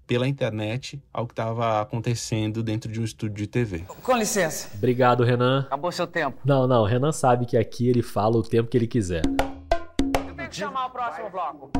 pela 0.07 0.27
internet 0.27 1.03
ao 1.13 1.27
que 1.27 1.33
estava 1.33 1.81
acontecendo 1.81 2.63
dentro 2.63 2.91
de 2.91 3.01
um 3.01 3.05
estúdio 3.05 3.37
de 3.37 3.47
TV. 3.47 3.85
Com 4.03 4.17
licença. 4.17 4.69
Obrigado, 4.75 5.25
Renan. 5.25 5.61
Acabou 5.61 5.93
seu 5.93 6.07
tempo. 6.07 6.39
Não, 6.45 6.67
não, 6.67 6.83
o 6.83 6.87
Renan 6.87 7.13
sabe 7.13 7.47
que 7.47 7.57
aqui 7.57 7.89
ele 7.89 8.03
fala 8.03 8.37
o 8.37 8.43
tempo 8.43 8.69
que 8.69 8.77
ele 8.77 8.87
quiser. 8.87 9.23
Eu 10.27 10.35
tenho 10.35 10.49
que 10.49 10.57
chamar 10.57 10.87
o 10.87 10.91
próximo 10.91 11.31
bloco. 11.31 11.71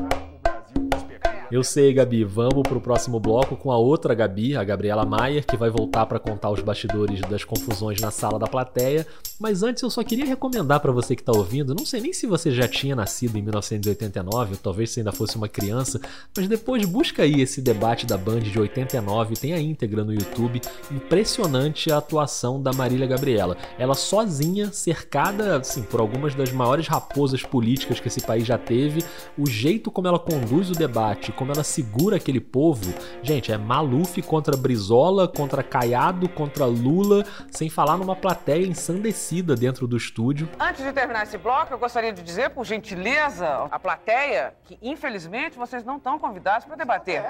Eu 1.51 1.65
sei, 1.65 1.93
Gabi. 1.93 2.23
Vamos 2.23 2.63
pro 2.63 2.79
próximo 2.79 3.19
bloco 3.19 3.57
com 3.57 3.71
a 3.71 3.77
outra 3.77 4.13
Gabi, 4.13 4.55
a 4.55 4.63
Gabriela 4.63 5.05
Maier, 5.05 5.45
que 5.45 5.57
vai 5.57 5.69
voltar 5.69 6.05
para 6.05 6.17
contar 6.17 6.49
os 6.49 6.61
bastidores 6.61 7.19
das 7.21 7.43
confusões 7.43 7.99
na 7.99 8.09
sala 8.09 8.39
da 8.39 8.47
plateia. 8.47 9.05
Mas 9.37 9.61
antes 9.61 9.83
eu 9.83 9.89
só 9.89 10.01
queria 10.01 10.25
recomendar 10.25 10.79
para 10.79 10.93
você 10.93 11.15
que 11.15 11.23
tá 11.23 11.33
ouvindo, 11.33 11.75
não 11.75 11.85
sei 11.85 11.99
nem 11.99 12.13
se 12.13 12.25
você 12.25 12.51
já 12.51 12.67
tinha 12.67 12.95
nascido 12.95 13.37
em 13.37 13.41
1989, 13.41 14.51
ou 14.51 14.57
talvez 14.57 14.91
você 14.91 15.01
ainda 15.01 15.11
fosse 15.11 15.35
uma 15.35 15.49
criança, 15.49 15.99
mas 16.37 16.47
depois 16.47 16.85
busca 16.85 17.23
aí 17.23 17.41
esse 17.41 17.59
debate 17.59 18.05
da 18.05 18.17
Band 18.17 18.41
de 18.41 18.57
89, 18.57 19.35
tem 19.35 19.53
a 19.53 19.59
íntegra 19.59 20.03
no 20.03 20.13
YouTube. 20.13 20.61
Impressionante 20.89 21.91
a 21.91 21.97
atuação 21.97 22.61
da 22.61 22.71
Marília 22.71 23.07
Gabriela. 23.07 23.57
Ela 23.77 23.95
sozinha, 23.95 24.71
cercada 24.71 25.57
assim, 25.57 25.81
por 25.81 25.99
algumas 25.99 26.33
das 26.33 26.51
maiores 26.51 26.87
raposas 26.87 27.41
políticas 27.43 27.99
que 27.99 28.07
esse 28.07 28.21
país 28.21 28.45
já 28.45 28.57
teve, 28.57 29.03
o 29.37 29.49
jeito 29.49 29.91
como 29.91 30.07
ela 30.07 30.19
conduz 30.19 30.69
o 30.69 30.73
debate, 30.73 31.00
como 31.35 31.51
ela 31.51 31.63
segura 31.63 32.17
aquele 32.17 32.39
povo, 32.39 32.93
gente, 33.23 33.51
é 33.51 33.57
Maluf 33.57 34.21
contra 34.21 34.55
Brizola, 34.55 35.27
contra 35.27 35.63
Caiado, 35.63 36.29
contra 36.29 36.65
Lula, 36.65 37.25
sem 37.49 37.69
falar 37.69 37.97
numa 37.97 38.15
plateia 38.15 38.65
ensandecida 38.65 39.55
dentro 39.55 39.87
do 39.87 39.97
estúdio. 39.97 40.47
Antes 40.59 40.83
de 40.83 40.93
terminar 40.93 41.23
esse 41.23 41.37
bloco, 41.37 41.73
eu 41.73 41.79
gostaria 41.79 42.13
de 42.13 42.21
dizer, 42.21 42.51
por 42.51 42.65
gentileza, 42.65 43.67
à 43.71 43.79
plateia, 43.79 44.53
que 44.63 44.77
infelizmente 44.81 45.57
vocês 45.57 45.83
não 45.83 45.97
estão 45.97 46.19
convidados 46.19 46.65
para 46.65 46.75
debater. 46.75 47.23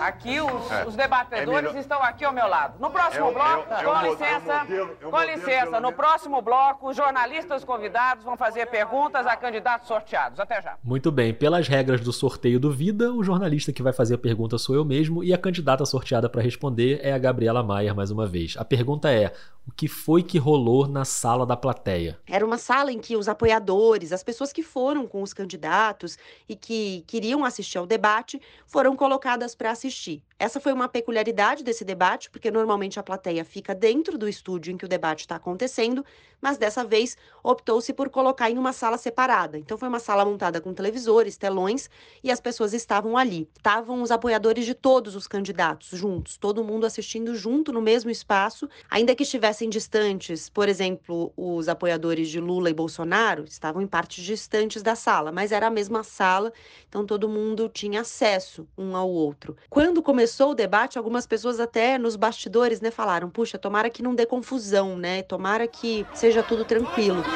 Aqui 0.00 0.40
os, 0.40 0.70
é. 0.70 0.84
os 0.86 0.96
debatedores 0.96 1.74
é 1.74 1.78
estão 1.78 2.02
aqui 2.02 2.24
ao 2.24 2.32
meu 2.32 2.46
lado. 2.48 2.78
No 2.80 2.90
próximo 2.90 3.32
bloco, 3.32 3.64
com 3.68 4.10
licença, 4.10 4.66
com 5.10 5.22
licença, 5.22 5.80
no 5.80 5.92
próximo 5.92 6.42
bloco, 6.42 6.88
os 6.88 6.96
jornalistas 6.96 7.64
convidados 7.64 8.24
vão 8.24 8.36
fazer 8.36 8.66
perguntas 8.66 9.26
a 9.26 9.36
candidatos 9.36 9.86
sorteados. 9.86 10.40
Até 10.40 10.60
já. 10.60 10.76
Muito 10.82 11.10
bem, 11.12 11.32
pelas 11.32 11.68
regras 11.68 12.00
do 12.00 12.12
sorteio 12.12 12.58
do 12.58 12.72
Vida, 12.88 13.12
o 13.12 13.22
jornalista 13.22 13.70
que 13.70 13.82
vai 13.82 13.92
fazer 13.92 14.14
a 14.14 14.18
pergunta 14.18 14.56
sou 14.56 14.74
eu 14.74 14.82
mesmo 14.82 15.22
e 15.22 15.30
a 15.34 15.36
candidata 15.36 15.84
sorteada 15.84 16.26
para 16.26 16.40
responder 16.40 16.98
é 17.02 17.12
a 17.12 17.18
Gabriela 17.18 17.62
Maier 17.62 17.94
mais 17.94 18.10
uma 18.10 18.26
vez. 18.26 18.54
A 18.56 18.64
pergunta 18.64 19.10
é: 19.10 19.30
o 19.68 19.72
que 19.72 19.86
foi 19.86 20.22
que 20.22 20.38
rolou 20.38 20.88
na 20.88 21.04
sala 21.04 21.44
da 21.44 21.54
plateia? 21.54 22.18
Era 22.26 22.44
uma 22.44 22.56
sala 22.56 22.90
em 22.90 22.98
que 22.98 23.16
os 23.16 23.28
apoiadores, 23.28 24.12
as 24.12 24.24
pessoas 24.24 24.50
que 24.50 24.62
foram 24.62 25.06
com 25.06 25.22
os 25.22 25.34
candidatos 25.34 26.16
e 26.48 26.56
que 26.56 27.04
queriam 27.06 27.44
assistir 27.44 27.76
ao 27.76 27.86
debate, 27.86 28.40
foram 28.66 28.96
colocadas 28.96 29.54
para 29.54 29.70
assistir. 29.70 30.22
Essa 30.38 30.60
foi 30.60 30.72
uma 30.72 30.88
peculiaridade 30.88 31.64
desse 31.64 31.84
debate, 31.84 32.30
porque 32.30 32.48
normalmente 32.48 32.98
a 32.98 33.02
plateia 33.02 33.44
fica 33.44 33.74
dentro 33.74 34.16
do 34.16 34.28
estúdio 34.28 34.72
em 34.72 34.76
que 34.76 34.84
o 34.84 34.88
debate 34.88 35.20
está 35.20 35.34
acontecendo, 35.34 36.04
mas 36.40 36.56
dessa 36.56 36.84
vez 36.84 37.16
optou-se 37.42 37.92
por 37.92 38.08
colocar 38.08 38.48
em 38.48 38.56
uma 38.56 38.72
sala 38.72 38.96
separada. 38.96 39.58
Então 39.58 39.76
foi 39.76 39.88
uma 39.88 39.98
sala 39.98 40.24
montada 40.24 40.60
com 40.60 40.72
televisores, 40.72 41.36
telões 41.36 41.90
e 42.22 42.30
as 42.30 42.40
pessoas 42.40 42.72
estavam 42.72 43.18
ali. 43.18 43.48
Estavam 43.56 44.00
os 44.00 44.12
apoiadores 44.12 44.64
de 44.64 44.74
todos 44.74 45.16
os 45.16 45.26
candidatos 45.26 45.88
juntos, 45.88 46.36
todo 46.36 46.62
mundo 46.62 46.86
assistindo 46.86 47.34
junto 47.34 47.72
no 47.72 47.82
mesmo 47.82 48.08
espaço, 48.08 48.68
ainda 48.88 49.16
que 49.16 49.24
estivessem 49.58 49.68
distantes. 49.68 50.48
Por 50.48 50.68
exemplo, 50.68 51.32
os 51.36 51.68
apoiadores 51.68 52.28
de 52.28 52.40
Lula 52.40 52.70
e 52.70 52.74
Bolsonaro 52.74 53.44
estavam 53.44 53.82
em 53.82 53.86
partes 53.86 54.24
distantes 54.24 54.82
da 54.82 54.94
sala, 54.94 55.32
mas 55.32 55.52
era 55.52 55.66
a 55.66 55.70
mesma 55.70 56.02
sala, 56.04 56.52
então 56.88 57.04
todo 57.04 57.28
mundo 57.28 57.68
tinha 57.68 58.00
acesso 58.02 58.68
um 58.76 58.94
ao 58.96 59.08
outro. 59.10 59.56
Quando 59.68 60.02
começou 60.02 60.50
o 60.52 60.54
debate, 60.54 60.98
algumas 60.98 61.26
pessoas 61.26 61.58
até 61.60 61.98
nos 61.98 62.16
bastidores, 62.16 62.80
né, 62.80 62.90
falaram: 62.90 63.30
"Puxa, 63.30 63.58
tomara 63.58 63.90
que 63.90 64.02
não 64.02 64.14
dê 64.14 64.26
confusão, 64.26 64.96
né? 64.96 65.22
Tomara 65.22 65.66
que 65.66 66.08
seja 66.12 66.42
tudo 66.42 66.64
tranquilo". 66.64 67.28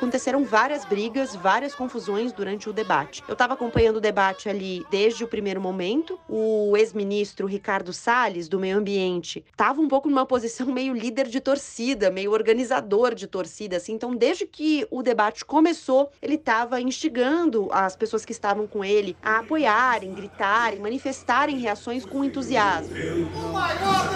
Aconteceram 0.00 0.42
várias 0.44 0.86
brigas, 0.86 1.36
várias 1.36 1.74
confusões 1.74 2.32
durante 2.32 2.70
o 2.70 2.72
debate. 2.72 3.22
Eu 3.28 3.34
estava 3.34 3.52
acompanhando 3.52 3.98
o 3.98 4.00
debate 4.00 4.48
ali 4.48 4.82
desde 4.90 5.22
o 5.22 5.28
primeiro 5.28 5.60
momento. 5.60 6.18
O 6.26 6.74
ex-ministro 6.74 7.46
Ricardo 7.46 7.92
Salles, 7.92 8.48
do 8.48 8.58
Meio 8.58 8.78
Ambiente, 8.78 9.44
estava 9.50 9.78
um 9.78 9.88
pouco 9.88 10.08
numa 10.08 10.24
posição 10.24 10.68
meio 10.72 10.94
líder 10.94 11.26
de 11.26 11.38
torcida, 11.38 12.10
meio 12.10 12.32
organizador 12.32 13.14
de 13.14 13.26
torcida, 13.26 13.76
assim. 13.76 13.92
Então, 13.92 14.16
desde 14.16 14.46
que 14.46 14.86
o 14.90 15.02
debate 15.02 15.44
começou, 15.44 16.10
ele 16.22 16.36
estava 16.36 16.80
instigando 16.80 17.68
as 17.70 17.94
pessoas 17.94 18.24
que 18.24 18.32
estavam 18.32 18.66
com 18.66 18.82
ele 18.82 19.14
a 19.22 19.40
apoiarem, 19.40 20.14
gritarem, 20.14 20.80
manifestarem 20.80 21.58
reações 21.58 22.06
com 22.06 22.24
entusiasmo. 22.24 22.94
O 23.36 23.52
maior 23.52 24.08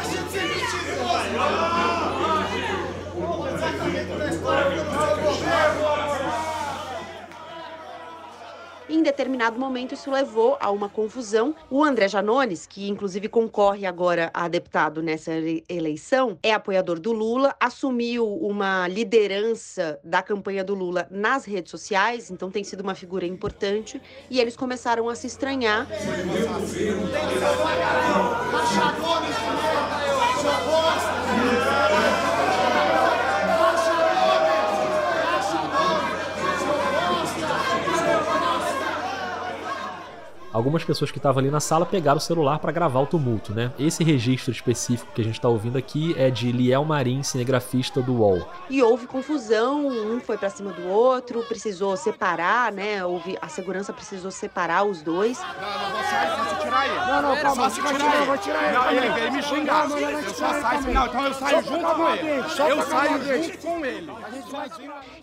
Em 8.87 9.03
determinado 9.03 9.59
momento, 9.59 9.95
isso 9.95 10.11
levou 10.11 10.59
a 10.61 10.71
uma 10.71 10.89
confusão. 10.89 11.55
O 11.71 11.83
André 11.83 12.07
Janones, 12.07 12.67
que 12.67 12.89
inclusive 12.89 13.29
concorre 13.29 13.87
agora 13.87 14.31
a 14.33 14.47
deputado 14.47 15.03
nessa 15.03 15.33
eleição, 15.69 16.39
é 16.43 16.53
apoiador 16.53 17.01
do 17.01 17.11
Lula, 17.11 17.57
assumiu 17.59 18.27
uma 18.37 18.87
liderança 18.87 19.99
da 20.05 20.23
campanha 20.23 20.63
do 20.63 20.75
Lula 20.75 21.09
nas 21.11 21.45
redes 21.45 21.71
sociais, 21.71 22.31
então 22.31 22.51
tem 22.51 22.63
sido 22.63 22.83
uma 22.83 22.95
figura 22.95 23.27
importante, 23.27 24.01
e 24.31 24.39
eles 24.39 24.57
começaram 24.57 25.09
a 25.09 25.15
se 25.15 25.27
estranhar. 25.27 25.89
Algumas 40.55 40.85
pessoas 40.85 41.11
que 41.11 41.19
estavam 41.19 41.41
ali 41.41 41.51
na 41.51 41.59
sala 41.59 41.85
pegaram 41.85 42.19
o 42.19 42.21
celular 42.21 42.61
para 42.61 42.71
gravar 42.71 43.01
o 43.01 43.07
tumulto, 43.07 43.53
né? 43.53 43.73
Esse 43.77 44.05
registro 44.05 44.53
específico 44.53 45.11
que 45.13 45.21
a 45.21 45.25
gente 45.25 45.35
está 45.35 45.49
ouvindo 45.49 45.77
aqui 45.77 46.15
é 46.17 46.31
de 46.31 46.53
Liel 46.53 46.85
Marim, 46.85 47.25
cinegrafista 47.25 48.01
do 48.01 48.21
UOL. 48.21 48.49
E 48.71 48.81
houve 48.81 49.09
confusão, 49.09 49.89
um 49.89 50.21
foi 50.21 50.39
para 50.39 50.49
cima 50.49 50.73
do 50.73 50.87
outro, 50.87 51.43
precisou 51.43 51.97
separar, 51.97 52.71
né? 52.71 53.05
Houve, 53.05 53.37
a 53.43 53.49
segurança 53.49 53.93
precisou 53.93 54.31
separar 54.31 54.85
os 54.85 55.03
dois. 55.03 55.41
Não, 55.41 55.83
não, 55.83 55.91
vou 55.91 56.05
sair, 56.05 56.37
vou 56.37 56.59
tirar 56.61 56.87
ele. 56.87 56.99
Não, 56.99 57.23
não, 57.23 57.37
calma, 57.43 57.71
se 57.71 57.83
tirar 57.83 58.17
ele. 58.17 58.27
Vou 58.27 58.39
tirar 58.39 58.65
ele. 58.65 58.79
Não, 58.79 58.91
ele 58.91 59.11
veio 59.11 59.33
me 59.33 59.43
xingar. 59.43 59.91
Eu 59.91 60.35
só 60.35 60.61
saio, 60.61 60.95
não, 60.95 61.07
então 61.07 61.27
eu 61.27 61.35
saio 61.35 61.65
junto 61.65 61.95
com 61.95 62.09
ele. 62.15 62.31
Eu 62.31 62.49
saio 62.83 63.43
junto 63.43 63.59
com 63.59 63.85
ele. 63.85 64.11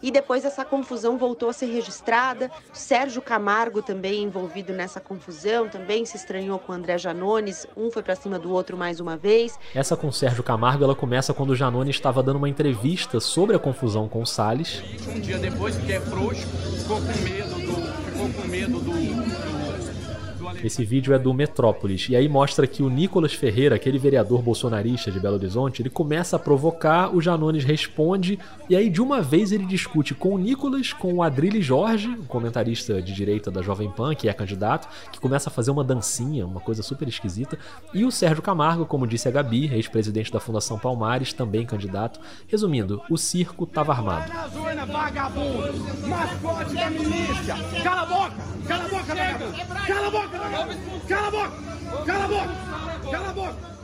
E 0.01 0.11
depois 0.11 0.43
essa 0.43 0.65
confusão 0.65 1.17
voltou 1.17 1.49
a 1.49 1.53
ser 1.53 1.67
registrada. 1.67 2.51
Sérgio 2.73 3.21
Camargo 3.21 3.81
também 3.81 4.23
envolvido 4.23 4.73
nessa 4.73 4.99
confusão 4.99 5.20
confusão, 5.21 5.69
também 5.69 6.03
se 6.03 6.17
estranhou 6.17 6.57
com 6.57 6.71
o 6.71 6.75
André 6.75 6.97
Janones, 6.97 7.67
um 7.77 7.91
foi 7.91 8.01
para 8.01 8.15
cima 8.15 8.39
do 8.39 8.51
outro 8.51 8.75
mais 8.75 8.99
uma 8.99 9.15
vez. 9.15 9.59
Essa 9.75 9.95
com 9.95 10.07
o 10.07 10.13
Sérgio 10.13 10.41
Camargo, 10.41 10.83
ela 10.83 10.95
começa 10.95 11.31
quando 11.31 11.51
o 11.51 11.55
Janones 11.55 11.95
estava 11.95 12.23
dando 12.23 12.37
uma 12.37 12.49
entrevista 12.49 13.19
sobre 13.19 13.55
a 13.55 13.59
confusão 13.59 14.09
com 14.09 14.23
o 14.23 14.25
Salles. 14.25 14.81
Um 15.07 15.19
dia 15.19 15.37
depois, 15.37 15.77
que 15.77 15.93
é 15.93 15.99
frouxo, 15.99 16.47
ficou 16.47 16.97
com 16.97 17.23
medo 17.23 17.55
do, 17.55 18.11
ficou 18.11 18.29
com 18.33 18.47
medo 18.47 18.79
do, 18.79 19.60
esse 20.63 20.83
vídeo 20.83 21.13
é 21.13 21.19
do 21.19 21.33
Metrópolis. 21.33 22.07
E 22.09 22.15
aí 22.15 22.27
mostra 22.27 22.67
que 22.67 22.83
o 22.83 22.89
Nicolas 22.89 23.33
Ferreira, 23.33 23.75
aquele 23.75 23.97
vereador 23.97 24.41
bolsonarista 24.41 25.11
de 25.11 25.19
Belo 25.19 25.35
Horizonte, 25.35 25.81
ele 25.81 25.89
começa 25.89 26.35
a 26.35 26.39
provocar, 26.39 27.15
o 27.15 27.21
Janones 27.21 27.63
responde, 27.63 28.39
e 28.69 28.75
aí 28.75 28.89
de 28.89 29.01
uma 29.01 29.21
vez 29.21 29.51
ele 29.51 29.65
discute 29.65 30.13
com 30.13 30.35
o 30.35 30.37
Nicolas, 30.37 30.93
com 30.93 31.13
o 31.13 31.23
Adrilles 31.23 31.65
Jorge, 31.65 32.09
um 32.09 32.25
comentarista 32.25 33.01
de 33.01 33.13
direita 33.13 33.49
da 33.49 33.61
Jovem 33.61 33.89
Pan, 33.89 34.13
que 34.15 34.27
é 34.27 34.33
candidato, 34.33 34.87
que 35.11 35.19
começa 35.19 35.49
a 35.49 35.51
fazer 35.51 35.71
uma 35.71 35.83
dancinha, 35.83 36.45
uma 36.45 36.59
coisa 36.59 36.83
super 36.83 37.07
esquisita, 37.07 37.57
e 37.93 38.05
o 38.05 38.11
Sérgio 38.11 38.41
Camargo, 38.41 38.85
como 38.85 39.07
disse 39.07 39.27
a 39.27 39.31
Gabi, 39.31 39.71
ex-presidente 39.73 40.31
da 40.31 40.39
Fundação 40.39 40.77
Palmares, 40.77 41.33
também 41.33 41.65
candidato. 41.65 42.19
Resumindo, 42.47 43.01
o 43.09 43.17
circo 43.17 43.63
estava 43.63 43.91
armado. 43.91 44.31
Cala 47.83 48.01
a 48.01 48.05
boca! 48.05 48.35
Cala 48.67 48.85
a 48.85 48.87
boca, 48.87 49.15
vagabundo! 49.15 49.87
Cala 49.87 50.07
a 50.07 50.11
boca, 50.11 50.40
Cala 50.41 51.27
a 51.27 51.31
boca! 51.31 51.51
Cala 52.05 52.23
a 52.23 52.27
boca! 52.27 53.11
Cala 53.11 53.29
a 53.29 53.33
boca! 53.33 53.80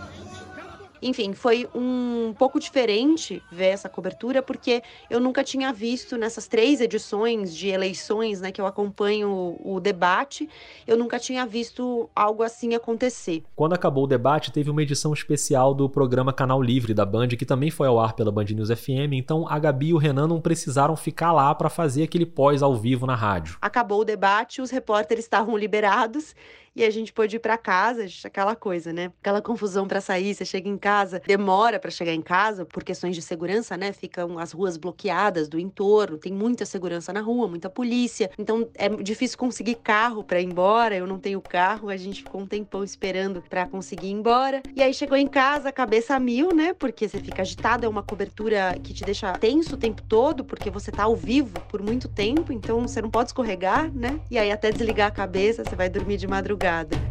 Enfim, 1.01 1.33
foi 1.33 1.67
um 1.73 2.33
pouco 2.37 2.59
diferente 2.59 3.41
ver 3.51 3.67
essa 3.67 3.89
cobertura, 3.89 4.41
porque 4.41 4.81
eu 5.09 5.19
nunca 5.19 5.43
tinha 5.43 5.71
visto 5.71 6.17
nessas 6.17 6.47
três 6.47 6.81
edições 6.81 7.55
de 7.55 7.69
eleições 7.69 8.41
né, 8.41 8.51
que 8.51 8.59
eu 8.59 8.65
acompanho 8.65 9.57
o 9.63 9.79
debate, 9.79 10.49
eu 10.85 10.97
nunca 10.97 11.19
tinha 11.19 11.45
visto 11.45 12.09
algo 12.15 12.43
assim 12.43 12.73
acontecer. 12.73 13.43
Quando 13.55 13.73
acabou 13.73 14.05
o 14.05 14.07
debate, 14.07 14.51
teve 14.51 14.69
uma 14.69 14.81
edição 14.81 15.13
especial 15.13 15.73
do 15.73 15.89
programa 15.89 16.33
Canal 16.33 16.61
Livre 16.61 16.93
da 16.93 17.05
Band, 17.05 17.29
que 17.29 17.45
também 17.45 17.69
foi 17.69 17.87
ao 17.87 17.99
ar 17.99 18.13
pela 18.13 18.31
Band 18.31 18.45
News 18.45 18.69
FM, 18.69 19.13
então 19.13 19.47
a 19.47 19.59
Gabi 19.59 19.87
e 19.87 19.93
o 19.93 19.97
Renan 19.97 20.27
não 20.27 20.41
precisaram 20.41 20.95
ficar 20.95 21.31
lá 21.31 21.53
para 21.55 21.69
fazer 21.69 22.03
aquele 22.03 22.25
pós 22.25 22.61
ao 22.61 22.75
vivo 22.75 23.05
na 23.05 23.15
rádio. 23.15 23.57
Acabou 23.61 24.01
o 24.01 24.05
debate, 24.05 24.61
os 24.61 24.71
repórteres 24.71 25.25
estavam 25.25 25.57
liberados 25.57 26.35
e 26.77 26.83
a 26.83 26.91
gente 26.91 27.11
pôde 27.11 27.37
ir 27.37 27.39
para 27.39 27.57
casa, 27.57 28.05
aquela 28.23 28.55
coisa, 28.55 28.93
né? 28.93 29.11
Aquela 29.19 29.41
confusão 29.41 29.87
para 29.87 29.99
sair, 29.99 30.35
você 30.35 30.45
chega 30.45 30.69
em 30.69 30.77
casa, 30.77 31.19
demora 31.25 31.79
para 31.79 31.89
chegar 31.89 32.13
em 32.13 32.21
casa 32.21 32.65
por 32.67 32.83
questões 32.83 33.15
de 33.15 33.21
segurança, 33.23 33.75
né? 33.75 33.91
Ficam 33.91 34.37
as 34.37 34.51
ruas 34.51 34.77
bloqueadas 34.77 35.49
do 35.49 35.57
entorno, 35.57 36.19
tem 36.19 36.31
muita 36.31 36.67
segurança 36.67 37.11
na 37.11 37.19
rua, 37.19 37.47
muita 37.47 37.67
polícia. 37.67 38.29
Então 38.37 38.69
é 38.75 38.89
difícil 38.89 39.39
conseguir 39.39 39.73
carro 39.75 40.23
para 40.23 40.39
ir 40.39 40.45
embora. 40.45 40.95
Eu 40.95 41.07
não 41.07 41.17
tenho 41.17 41.41
carro, 41.41 41.89
a 41.89 41.97
gente 41.97 42.21
ficou 42.21 42.41
um 42.41 42.45
tempão 42.45 42.83
esperando 42.83 43.41
para 43.49 43.65
conseguir 43.65 44.09
ir 44.09 44.11
embora. 44.11 44.61
E 44.75 44.83
aí 44.83 44.93
chegou 44.93 45.17
em 45.17 45.27
casa, 45.27 45.71
cabeça 45.71 46.13
a 46.13 46.19
mil, 46.19 46.53
né? 46.53 46.75
Porque 46.75 47.09
você 47.09 47.19
fica 47.19 47.41
agitado, 47.41 47.87
é 47.87 47.89
uma 47.89 48.03
cobertura 48.03 48.77
que 48.83 48.93
te 48.93 49.03
deixa 49.03 49.33
tenso 49.33 49.73
o 49.73 49.77
tempo 49.79 50.03
todo, 50.03 50.45
porque 50.45 50.69
você 50.69 50.91
tá 50.91 51.05
ao 51.05 51.15
vivo 51.15 51.59
por 51.69 51.81
muito 51.81 52.07
tempo, 52.07 52.53
então 52.53 52.87
você 52.87 53.01
não 53.01 53.09
pode 53.09 53.29
escorregar, 53.29 53.91
né? 53.91 54.19
E 54.29 54.37
aí 54.37 54.51
até 54.51 54.71
desligar 54.71 55.07
a 55.07 55.11
cabeça, 55.11 55.63
você 55.63 55.75
vai 55.75 55.89
dormir 55.89 56.17
de 56.17 56.27
madrugada 56.27 56.66
Obrigada. 56.67 57.07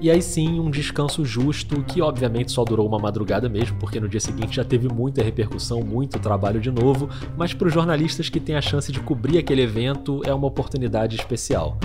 E 0.00 0.10
aí 0.10 0.20
sim, 0.20 0.60
um 0.60 0.70
descanso 0.70 1.24
justo, 1.24 1.82
que 1.82 2.02
obviamente 2.02 2.52
só 2.52 2.62
durou 2.62 2.86
uma 2.86 2.98
madrugada 2.98 3.48
mesmo, 3.48 3.78
porque 3.78 3.98
no 3.98 4.06
dia 4.08 4.20
seguinte 4.20 4.56
já 4.56 4.64
teve 4.64 4.86
muita 4.88 5.22
repercussão, 5.22 5.82
muito 5.82 6.18
trabalho 6.18 6.60
de 6.60 6.70
novo, 6.70 7.08
mas 7.36 7.54
para 7.54 7.68
os 7.68 7.74
jornalistas 7.74 8.28
que 8.28 8.38
têm 8.38 8.54
a 8.54 8.60
chance 8.60 8.92
de 8.92 9.00
cobrir 9.00 9.38
aquele 9.38 9.62
evento 9.62 10.20
é 10.26 10.34
uma 10.34 10.46
oportunidade 10.46 11.16
especial 11.16 11.78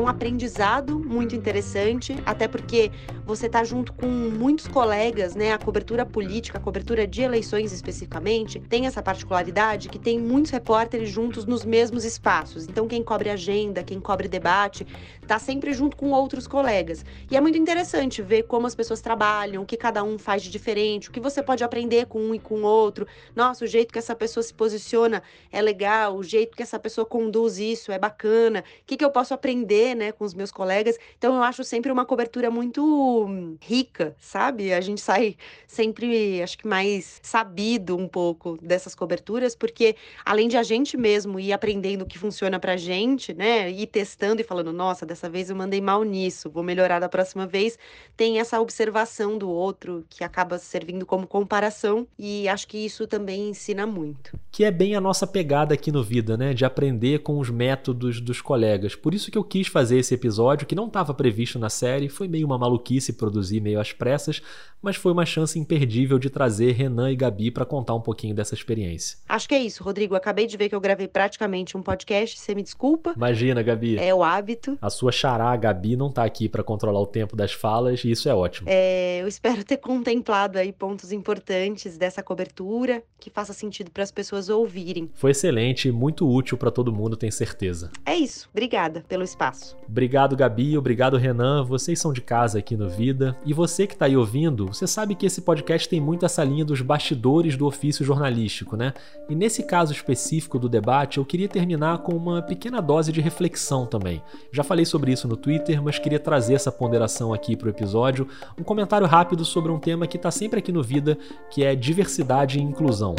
um 0.00 0.08
aprendizado 0.08 0.98
muito 0.98 1.36
interessante, 1.36 2.16
até 2.24 2.48
porque 2.48 2.90
você 3.30 3.46
está 3.46 3.62
junto 3.62 3.92
com 3.92 4.06
muitos 4.06 4.66
colegas, 4.66 5.36
né? 5.36 5.52
A 5.52 5.58
cobertura 5.58 6.04
política, 6.04 6.58
a 6.58 6.60
cobertura 6.60 7.06
de 7.06 7.22
eleições 7.22 7.72
especificamente, 7.72 8.58
tem 8.60 8.86
essa 8.86 9.00
particularidade 9.00 9.88
que 9.88 9.98
tem 9.98 10.18
muitos 10.18 10.50
repórteres 10.50 11.08
juntos 11.08 11.44
nos 11.44 11.64
mesmos 11.64 12.04
espaços. 12.04 12.66
Então, 12.66 12.88
quem 12.88 13.02
cobre 13.04 13.30
agenda, 13.30 13.84
quem 13.84 14.00
cobre 14.00 14.26
debate, 14.26 14.84
está 15.22 15.38
sempre 15.38 15.72
junto 15.72 15.96
com 15.96 16.10
outros 16.10 16.48
colegas. 16.48 17.04
E 17.30 17.36
é 17.36 17.40
muito 17.40 17.56
interessante 17.56 18.20
ver 18.20 18.42
como 18.42 18.66
as 18.66 18.74
pessoas 18.74 19.00
trabalham, 19.00 19.62
o 19.62 19.66
que 19.66 19.76
cada 19.76 20.02
um 20.02 20.18
faz 20.18 20.42
de 20.42 20.50
diferente, 20.50 21.08
o 21.08 21.12
que 21.12 21.20
você 21.20 21.40
pode 21.40 21.62
aprender 21.62 22.06
com 22.06 22.18
um 22.20 22.34
e 22.34 22.38
com 22.40 22.62
outro. 22.62 23.06
Nossa, 23.36 23.64
o 23.64 23.68
jeito 23.68 23.92
que 23.92 23.98
essa 23.98 24.16
pessoa 24.16 24.42
se 24.42 24.52
posiciona 24.52 25.22
é 25.52 25.62
legal, 25.62 26.16
o 26.16 26.22
jeito 26.24 26.56
que 26.56 26.62
essa 26.62 26.80
pessoa 26.80 27.06
conduz 27.06 27.58
isso 27.58 27.92
é 27.92 27.98
bacana. 27.98 28.64
O 28.80 28.84
que, 28.86 28.96
que 28.96 29.04
eu 29.04 29.10
posso 29.10 29.32
aprender 29.32 29.94
né, 29.94 30.12
com 30.12 30.24
os 30.24 30.34
meus 30.34 30.50
colegas. 30.50 30.98
Então 31.16 31.36
eu 31.36 31.42
acho 31.42 31.62
sempre 31.64 31.92
uma 31.92 32.04
cobertura 32.04 32.50
muito 32.50 33.19
rica, 33.60 34.14
sabe? 34.18 34.72
A 34.72 34.80
gente 34.80 35.00
sai 35.00 35.36
sempre, 35.66 36.42
acho 36.42 36.58
que 36.58 36.66
mais 36.66 37.20
sabido 37.22 37.96
um 37.96 38.08
pouco 38.08 38.58
dessas 38.62 38.94
coberturas, 38.94 39.54
porque 39.54 39.96
além 40.24 40.48
de 40.48 40.56
a 40.56 40.62
gente 40.62 40.96
mesmo 40.96 41.38
ir 41.38 41.52
aprendendo 41.52 42.02
o 42.02 42.06
que 42.06 42.18
funciona 42.18 42.58
pra 42.58 42.76
gente, 42.76 43.32
né, 43.32 43.70
ir 43.70 43.86
testando 43.86 44.40
e 44.40 44.44
falando, 44.44 44.72
nossa, 44.72 45.06
dessa 45.06 45.28
vez 45.28 45.50
eu 45.50 45.56
mandei 45.56 45.80
mal 45.80 46.02
nisso, 46.02 46.50
vou 46.50 46.62
melhorar 46.62 46.98
da 46.98 47.08
próxima 47.08 47.46
vez, 47.46 47.78
tem 48.16 48.38
essa 48.38 48.60
observação 48.60 49.38
do 49.38 49.48
outro 49.48 50.04
que 50.08 50.24
acaba 50.24 50.58
servindo 50.58 51.06
como 51.06 51.26
comparação 51.26 52.06
e 52.18 52.48
acho 52.48 52.66
que 52.68 52.78
isso 52.78 53.06
também 53.06 53.48
ensina 53.50 53.86
muito. 53.86 54.38
Que 54.50 54.64
é 54.64 54.70
bem 54.70 54.94
a 54.94 55.00
nossa 55.00 55.26
pegada 55.26 55.74
aqui 55.74 55.92
no 55.92 56.02
Vida, 56.02 56.36
né, 56.36 56.52
de 56.52 56.64
aprender 56.64 57.20
com 57.20 57.38
os 57.38 57.50
métodos 57.50 58.20
dos 58.20 58.40
colegas. 58.40 58.94
Por 58.94 59.14
isso 59.14 59.30
que 59.30 59.38
eu 59.38 59.44
quis 59.44 59.68
fazer 59.68 59.98
esse 59.98 60.14
episódio 60.14 60.66
que 60.66 60.74
não 60.74 60.86
estava 60.86 61.14
previsto 61.14 61.58
na 61.58 61.70
série, 61.70 62.08
foi 62.08 62.28
meio 62.28 62.46
uma 62.46 62.58
maluquice 62.58 63.09
produzir 63.12 63.60
meio 63.60 63.80
às 63.80 63.92
pressas, 63.92 64.42
mas 64.82 64.96
foi 64.96 65.12
uma 65.12 65.26
chance 65.26 65.58
imperdível 65.58 66.18
de 66.18 66.30
trazer 66.30 66.72
Renan 66.72 67.10
e 67.10 67.16
Gabi 67.16 67.50
para 67.50 67.64
contar 67.64 67.94
um 67.94 68.00
pouquinho 68.00 68.34
dessa 68.34 68.54
experiência. 68.54 69.18
Acho 69.28 69.48
que 69.48 69.54
é 69.54 69.62
isso, 69.62 69.82
Rodrigo. 69.82 70.14
Acabei 70.14 70.46
de 70.46 70.56
ver 70.56 70.68
que 70.68 70.74
eu 70.74 70.80
gravei 70.80 71.06
praticamente 71.06 71.76
um 71.76 71.82
podcast, 71.82 72.38
você 72.38 72.54
me 72.54 72.62
desculpa. 72.62 73.12
Imagina, 73.16 73.62
Gabi. 73.62 73.98
É 73.98 74.14
o 74.14 74.22
hábito. 74.22 74.78
A 74.80 74.90
sua 74.90 75.12
xará, 75.12 75.50
a 75.50 75.56
Gabi, 75.56 75.96
não 75.96 76.10
tá 76.10 76.24
aqui 76.24 76.48
para 76.48 76.62
controlar 76.62 77.00
o 77.00 77.06
tempo 77.06 77.36
das 77.36 77.52
falas 77.52 78.04
e 78.04 78.10
isso 78.10 78.28
é 78.28 78.34
ótimo. 78.34 78.68
É, 78.70 79.20
eu 79.20 79.28
espero 79.28 79.64
ter 79.64 79.76
contemplado 79.76 80.58
aí 80.58 80.72
pontos 80.72 81.12
importantes 81.12 81.98
dessa 81.98 82.22
cobertura 82.22 83.02
que 83.18 83.30
faça 83.30 83.52
sentido 83.52 83.90
para 83.90 84.02
as 84.02 84.10
pessoas 84.10 84.48
ouvirem. 84.48 85.10
Foi 85.14 85.32
excelente 85.32 85.88
e 85.88 85.92
muito 85.92 86.28
útil 86.28 86.56
para 86.56 86.70
todo 86.70 86.92
mundo, 86.92 87.16
tenho 87.16 87.32
certeza. 87.32 87.90
É 88.04 88.16
isso. 88.16 88.48
Obrigada 88.52 89.04
pelo 89.08 89.22
espaço. 89.22 89.76
Obrigado, 89.88 90.36
Gabi. 90.36 90.76
Obrigado, 90.76 91.16
Renan. 91.16 91.64
Vocês 91.64 92.00
são 92.00 92.12
de 92.12 92.20
casa 92.20 92.58
aqui 92.58 92.76
no 92.76 92.88
Vida. 92.90 93.36
E 93.46 93.54
você 93.54 93.86
que 93.86 93.94
está 93.94 94.06
aí 94.06 94.16
ouvindo, 94.16 94.66
você 94.66 94.86
sabe 94.86 95.14
que 95.14 95.24
esse 95.24 95.40
podcast 95.40 95.88
tem 95.88 96.00
muito 96.00 96.26
essa 96.26 96.44
linha 96.44 96.64
dos 96.64 96.82
bastidores 96.82 97.56
do 97.56 97.66
ofício 97.66 98.04
jornalístico, 98.04 98.76
né? 98.76 98.92
E 99.28 99.34
nesse 99.34 99.62
caso 99.62 99.92
específico 99.92 100.58
do 100.58 100.68
debate, 100.68 101.18
eu 101.18 101.24
queria 101.24 101.48
terminar 101.48 101.98
com 101.98 102.12
uma 102.14 102.42
pequena 102.42 102.80
dose 102.80 103.12
de 103.12 103.20
reflexão 103.20 103.86
também. 103.86 104.22
Já 104.52 104.62
falei 104.62 104.84
sobre 104.84 105.12
isso 105.12 105.26
no 105.26 105.36
Twitter, 105.36 105.82
mas 105.82 105.98
queria 105.98 106.18
trazer 106.18 106.54
essa 106.54 106.72
ponderação 106.72 107.32
aqui 107.32 107.56
para 107.56 107.68
o 107.68 107.70
episódio. 107.70 108.28
Um 108.58 108.62
comentário 108.62 109.06
rápido 109.06 109.44
sobre 109.44 109.72
um 109.72 109.78
tema 109.78 110.06
que 110.06 110.16
está 110.16 110.30
sempre 110.30 110.58
aqui 110.58 110.72
no 110.72 110.82
Vida, 110.82 111.16
que 111.50 111.64
é 111.64 111.74
diversidade 111.74 112.58
e 112.58 112.62
inclusão. 112.62 113.14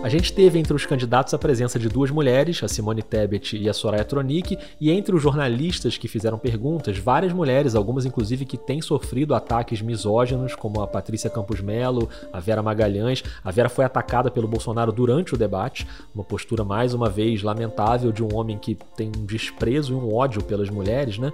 A 0.00 0.08
gente 0.08 0.32
teve 0.32 0.60
entre 0.60 0.72
os 0.72 0.86
candidatos 0.86 1.34
a 1.34 1.38
presença 1.38 1.76
de 1.76 1.88
duas 1.88 2.08
mulheres, 2.08 2.62
a 2.62 2.68
Simone 2.68 3.02
Tebet 3.02 3.56
e 3.56 3.68
a 3.68 3.74
Soraya 3.74 4.04
Tronic, 4.04 4.56
e 4.80 4.92
entre 4.92 5.14
os 5.14 5.20
jornalistas 5.20 5.98
que 5.98 6.06
fizeram 6.06 6.38
perguntas, 6.38 6.96
várias 6.96 7.32
mulheres, 7.32 7.74
algumas 7.74 8.06
inclusive 8.06 8.44
que 8.44 8.56
têm 8.56 8.80
sofrido 8.80 9.34
ataques 9.34 9.82
misóginos, 9.82 10.54
como 10.54 10.80
a 10.80 10.86
Patrícia 10.86 11.28
Campos 11.28 11.60
Melo, 11.60 12.08
a 12.32 12.38
Vera 12.38 12.62
Magalhães. 12.62 13.24
A 13.42 13.50
Vera 13.50 13.68
foi 13.68 13.84
atacada 13.84 14.30
pelo 14.30 14.46
Bolsonaro 14.46 14.92
durante 14.92 15.34
o 15.34 15.36
debate, 15.36 15.84
uma 16.14 16.22
postura 16.22 16.62
mais 16.62 16.94
uma 16.94 17.10
vez 17.10 17.42
lamentável 17.42 18.12
de 18.12 18.22
um 18.22 18.32
homem 18.36 18.56
que 18.56 18.76
tem 18.96 19.08
um 19.08 19.26
desprezo 19.26 19.94
e 19.94 19.96
um 19.96 20.14
ódio 20.14 20.44
pelas 20.44 20.70
mulheres, 20.70 21.18
né? 21.18 21.32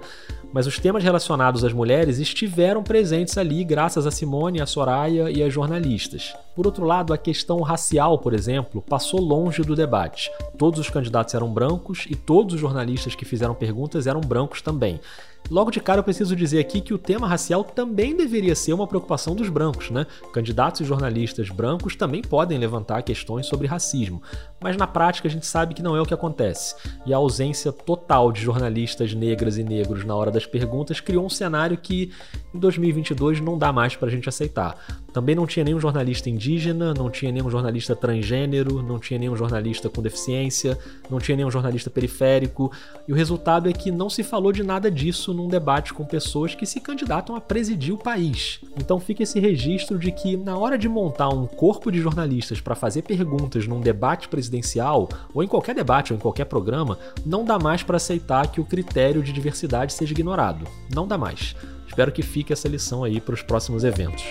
Mas 0.51 0.65
os 0.65 0.79
temas 0.79 1.03
relacionados 1.03 1.63
às 1.63 1.71
mulheres 1.71 2.17
estiveram 2.17 2.81
presentes 2.81 3.37
ali 3.37 3.63
graças 3.63 4.07
a 4.07 4.11
Simone, 4.11 4.59
a 4.59 4.65
Soraya 4.65 5.29
e 5.29 5.43
as 5.43 5.53
jornalistas. 5.53 6.33
Por 6.55 6.65
outro 6.65 6.85
lado, 6.85 7.13
a 7.13 7.17
questão 7.17 7.59
racial, 7.61 8.17
por 8.17 8.33
exemplo, 8.33 8.54
passou 8.63 9.19
longe 9.19 9.61
do 9.61 9.75
debate. 9.75 10.31
Todos 10.57 10.79
os 10.79 10.89
candidatos 10.89 11.33
eram 11.33 11.51
brancos 11.51 12.05
e 12.09 12.15
todos 12.15 12.55
os 12.55 12.61
jornalistas 12.61 13.15
que 13.15 13.25
fizeram 13.25 13.55
perguntas 13.55 14.07
eram 14.07 14.21
brancos 14.21 14.61
também. 14.61 14.99
Logo 15.49 15.69
de 15.69 15.79
cara, 15.79 15.99
eu 15.99 16.03
preciso 16.03 16.35
dizer 16.35 16.59
aqui 16.59 16.81
que 16.81 16.93
o 16.93 16.97
tema 16.97 17.27
racial 17.27 17.63
também 17.63 18.15
deveria 18.15 18.55
ser 18.55 18.73
uma 18.73 18.87
preocupação 18.87 19.35
dos 19.35 19.47
brancos, 19.47 19.91
né? 19.91 20.07
Candidatos 20.33 20.81
e 20.81 20.85
jornalistas 20.85 21.49
brancos 21.49 21.95
também 21.95 22.23
podem 22.23 22.57
levantar 22.57 23.03
questões 23.03 23.45
sobre 23.45 23.67
racismo, 23.67 24.23
mas 24.59 24.75
na 24.75 24.87
prática 24.87 25.27
a 25.27 25.31
gente 25.31 25.45
sabe 25.45 25.75
que 25.75 25.83
não 25.83 25.95
é 25.95 26.01
o 26.01 26.05
que 26.05 26.15
acontece. 26.15 26.75
E 27.05 27.13
a 27.13 27.17
ausência 27.17 27.71
total 27.71 28.31
de 28.31 28.41
jornalistas 28.41 29.13
negras 29.13 29.57
e 29.57 29.63
negros 29.63 30.03
na 30.03 30.15
hora 30.15 30.31
das 30.31 30.47
perguntas 30.47 30.99
criou 30.99 31.23
um 31.23 31.29
cenário 31.29 31.77
que 31.77 32.11
em 32.51 32.57
2022 32.57 33.39
não 33.39 33.55
dá 33.55 33.71
mais 33.71 33.95
pra 33.95 34.09
gente 34.09 34.27
aceitar. 34.27 34.75
Também 35.13 35.35
não 35.35 35.45
tinha 35.45 35.63
nenhum 35.63 35.79
jornalista 35.79 36.29
indígena, 36.29 36.93
não 36.93 37.09
tinha 37.09 37.31
nenhum 37.31 37.49
jornalista 37.49 37.95
transgênero, 37.95 38.81
não 38.81 38.97
tinha 38.97 39.19
nenhum 39.19 39.35
jornalista 39.35 39.89
com 39.89 40.01
deficiência, 40.01 40.77
não 41.09 41.19
tinha 41.19 41.37
nenhum 41.37 41.51
jornalista 41.51 41.89
periférico, 41.89 42.71
e 43.07 43.13
o 43.13 43.15
resultado 43.15 43.69
é 43.69 43.73
que 43.73 43.91
não 43.91 44.09
se 44.09 44.23
falou 44.23 44.51
de 44.51 44.63
nada 44.63 44.89
disso 44.89 45.34
num 45.35 45.47
debate 45.47 45.93
com 45.93 46.05
pessoas 46.05 46.55
que 46.55 46.65
se 46.65 46.79
candidatam 46.79 47.35
a 47.35 47.41
presidir 47.41 47.93
o 47.93 47.97
país. 47.97 48.59
Então 48.79 48.99
fica 48.99 49.23
esse 49.23 49.39
registro 49.39 49.99
de 49.99 50.11
que, 50.11 50.37
na 50.37 50.57
hora 50.57 50.77
de 50.77 50.87
montar 50.87 51.29
um 51.29 51.45
corpo 51.45 51.91
de 51.91 51.99
jornalistas 51.99 52.61
para 52.61 52.75
fazer 52.75 53.01
perguntas 53.01 53.67
num 53.67 53.81
debate 53.81 54.27
presidencial, 54.27 55.09
ou 55.33 55.43
em 55.43 55.47
qualquer 55.47 55.75
debate 55.75 56.13
ou 56.13 56.17
em 56.17 56.21
qualquer 56.21 56.45
programa, 56.45 56.97
não 57.25 57.43
dá 57.43 57.59
mais 57.59 57.83
para 57.83 57.97
aceitar 57.97 58.47
que 58.47 58.61
o 58.61 58.65
critério 58.65 59.21
de 59.21 59.33
diversidade 59.33 59.93
seja 59.93 60.13
ignorado. 60.13 60.65
Não 60.93 61.07
dá 61.07 61.17
mais. 61.17 61.55
Espero 61.87 62.11
que 62.11 62.21
fique 62.21 62.53
essa 62.53 62.67
lição 62.67 63.03
aí 63.03 63.21
para 63.21 63.35
os 63.35 63.41
próximos 63.41 63.83
eventos. 63.83 64.23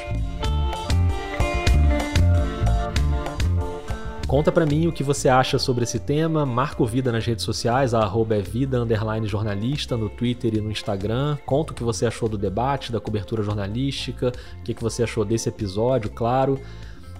Conta 4.26 4.50
para 4.50 4.64
mim 4.64 4.86
o 4.86 4.92
que 4.92 5.02
você 5.02 5.28
acha 5.28 5.58
sobre 5.58 5.84
esse 5.84 5.98
tema, 5.98 6.46
marca 6.46 6.82
o 6.82 6.86
Vida 6.86 7.12
nas 7.12 7.26
redes 7.26 7.44
sociais, 7.44 7.92
a 7.92 8.00
arroba 8.00 8.34
é 8.34 8.40
vida 8.40 8.80
underline 8.80 9.26
jornalista 9.26 9.98
no 9.98 10.08
Twitter 10.08 10.54
e 10.54 10.60
no 10.60 10.70
Instagram. 10.70 11.36
Conta 11.44 11.72
o 11.72 11.74
que 11.74 11.84
você 11.84 12.06
achou 12.06 12.28
do 12.28 12.38
debate, 12.38 12.90
da 12.90 12.98
cobertura 12.98 13.42
jornalística, 13.42 14.32
o 14.60 14.62
que, 14.62 14.74
você 14.80 15.02
achou 15.02 15.24
desse 15.24 15.50
episódio, 15.50 16.10
claro. 16.10 16.58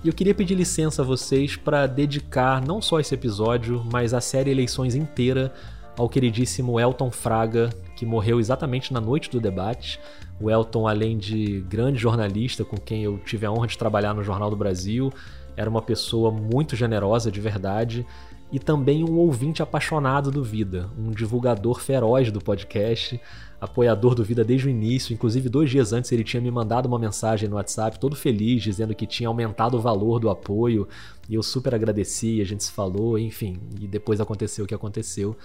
E 0.02 0.08
eu 0.08 0.14
queria 0.14 0.34
pedir 0.34 0.54
licença 0.54 1.02
a 1.02 1.04
vocês 1.04 1.56
para 1.56 1.86
dedicar 1.86 2.64
não 2.66 2.80
só 2.80 2.98
esse 2.98 3.14
episódio, 3.14 3.84
mas 3.92 4.14
a 4.14 4.20
série 4.20 4.50
Eleições 4.50 4.94
inteira 4.94 5.52
ao 5.96 6.08
queridíssimo 6.08 6.80
Elton 6.80 7.10
Fraga, 7.10 7.70
que 7.96 8.06
morreu 8.06 8.40
exatamente 8.40 8.92
na 8.92 9.00
noite 9.00 9.30
do 9.30 9.40
debate. 9.40 10.00
O 10.40 10.50
Elton, 10.50 10.88
além 10.88 11.16
de 11.16 11.60
grande 11.68 11.98
jornalista 11.98 12.64
com 12.64 12.76
quem 12.76 13.04
eu 13.04 13.18
tive 13.18 13.46
a 13.46 13.52
honra 13.52 13.68
de 13.68 13.78
trabalhar 13.78 14.14
no 14.14 14.24
Jornal 14.24 14.50
do 14.50 14.56
Brasil, 14.56 15.12
era 15.56 15.68
uma 15.68 15.82
pessoa 15.82 16.30
muito 16.30 16.76
generosa 16.76 17.30
de 17.30 17.40
verdade 17.40 18.06
e 18.52 18.58
também 18.58 19.02
um 19.02 19.16
ouvinte 19.16 19.62
apaixonado 19.62 20.30
do 20.30 20.44
Vida, 20.44 20.88
um 20.96 21.10
divulgador 21.10 21.80
feroz 21.80 22.30
do 22.30 22.40
podcast, 22.40 23.20
apoiador 23.60 24.14
do 24.14 24.22
Vida 24.22 24.44
desde 24.44 24.68
o 24.68 24.70
início. 24.70 25.12
Inclusive, 25.12 25.48
dois 25.48 25.70
dias 25.70 25.92
antes, 25.92 26.12
ele 26.12 26.22
tinha 26.22 26.40
me 26.40 26.50
mandado 26.50 26.86
uma 26.86 26.98
mensagem 26.98 27.48
no 27.48 27.56
WhatsApp, 27.56 27.98
todo 27.98 28.14
feliz, 28.14 28.62
dizendo 28.62 28.94
que 28.94 29.06
tinha 29.06 29.28
aumentado 29.28 29.76
o 29.76 29.80
valor 29.80 30.20
do 30.20 30.30
apoio. 30.30 30.86
E 31.28 31.34
eu 31.34 31.42
super 31.42 31.74
agradeci, 31.74 32.40
a 32.40 32.44
gente 32.44 32.62
se 32.62 32.70
falou, 32.70 33.18
enfim. 33.18 33.58
E 33.80 33.88
depois 33.88 34.20
aconteceu 34.20 34.64
o 34.64 34.68
que 34.68 34.74
aconteceu. 34.74 35.36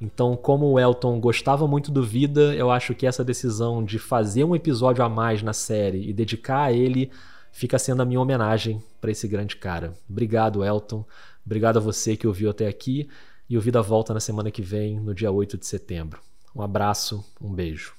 Então, 0.00 0.36
como 0.36 0.66
o 0.66 0.78
Elton 0.80 1.20
gostava 1.20 1.66
muito 1.66 1.90
do 1.90 2.02
Vida, 2.02 2.54
eu 2.54 2.70
acho 2.70 2.94
que 2.94 3.06
essa 3.06 3.24
decisão 3.24 3.84
de 3.84 3.98
fazer 3.98 4.44
um 4.44 4.56
episódio 4.56 5.04
a 5.04 5.08
mais 5.08 5.42
na 5.42 5.52
série 5.52 6.08
e 6.08 6.12
dedicar 6.12 6.64
a 6.64 6.72
ele 6.72 7.10
fica 7.58 7.76
sendo 7.76 8.00
a 8.00 8.04
minha 8.04 8.20
homenagem 8.20 8.80
para 9.00 9.10
esse 9.10 9.26
grande 9.26 9.56
cara. 9.56 9.92
Obrigado, 10.08 10.64
Elton. 10.64 11.04
Obrigado 11.44 11.78
a 11.78 11.80
você 11.80 12.16
que 12.16 12.24
ouviu 12.24 12.50
até 12.50 12.68
aqui. 12.68 13.08
E 13.50 13.58
o 13.58 13.60
Vida 13.60 13.82
volta 13.82 14.14
na 14.14 14.20
semana 14.20 14.48
que 14.48 14.62
vem, 14.62 15.00
no 15.00 15.12
dia 15.12 15.32
8 15.32 15.58
de 15.58 15.66
setembro. 15.66 16.20
Um 16.54 16.62
abraço, 16.62 17.24
um 17.40 17.52
beijo. 17.52 17.97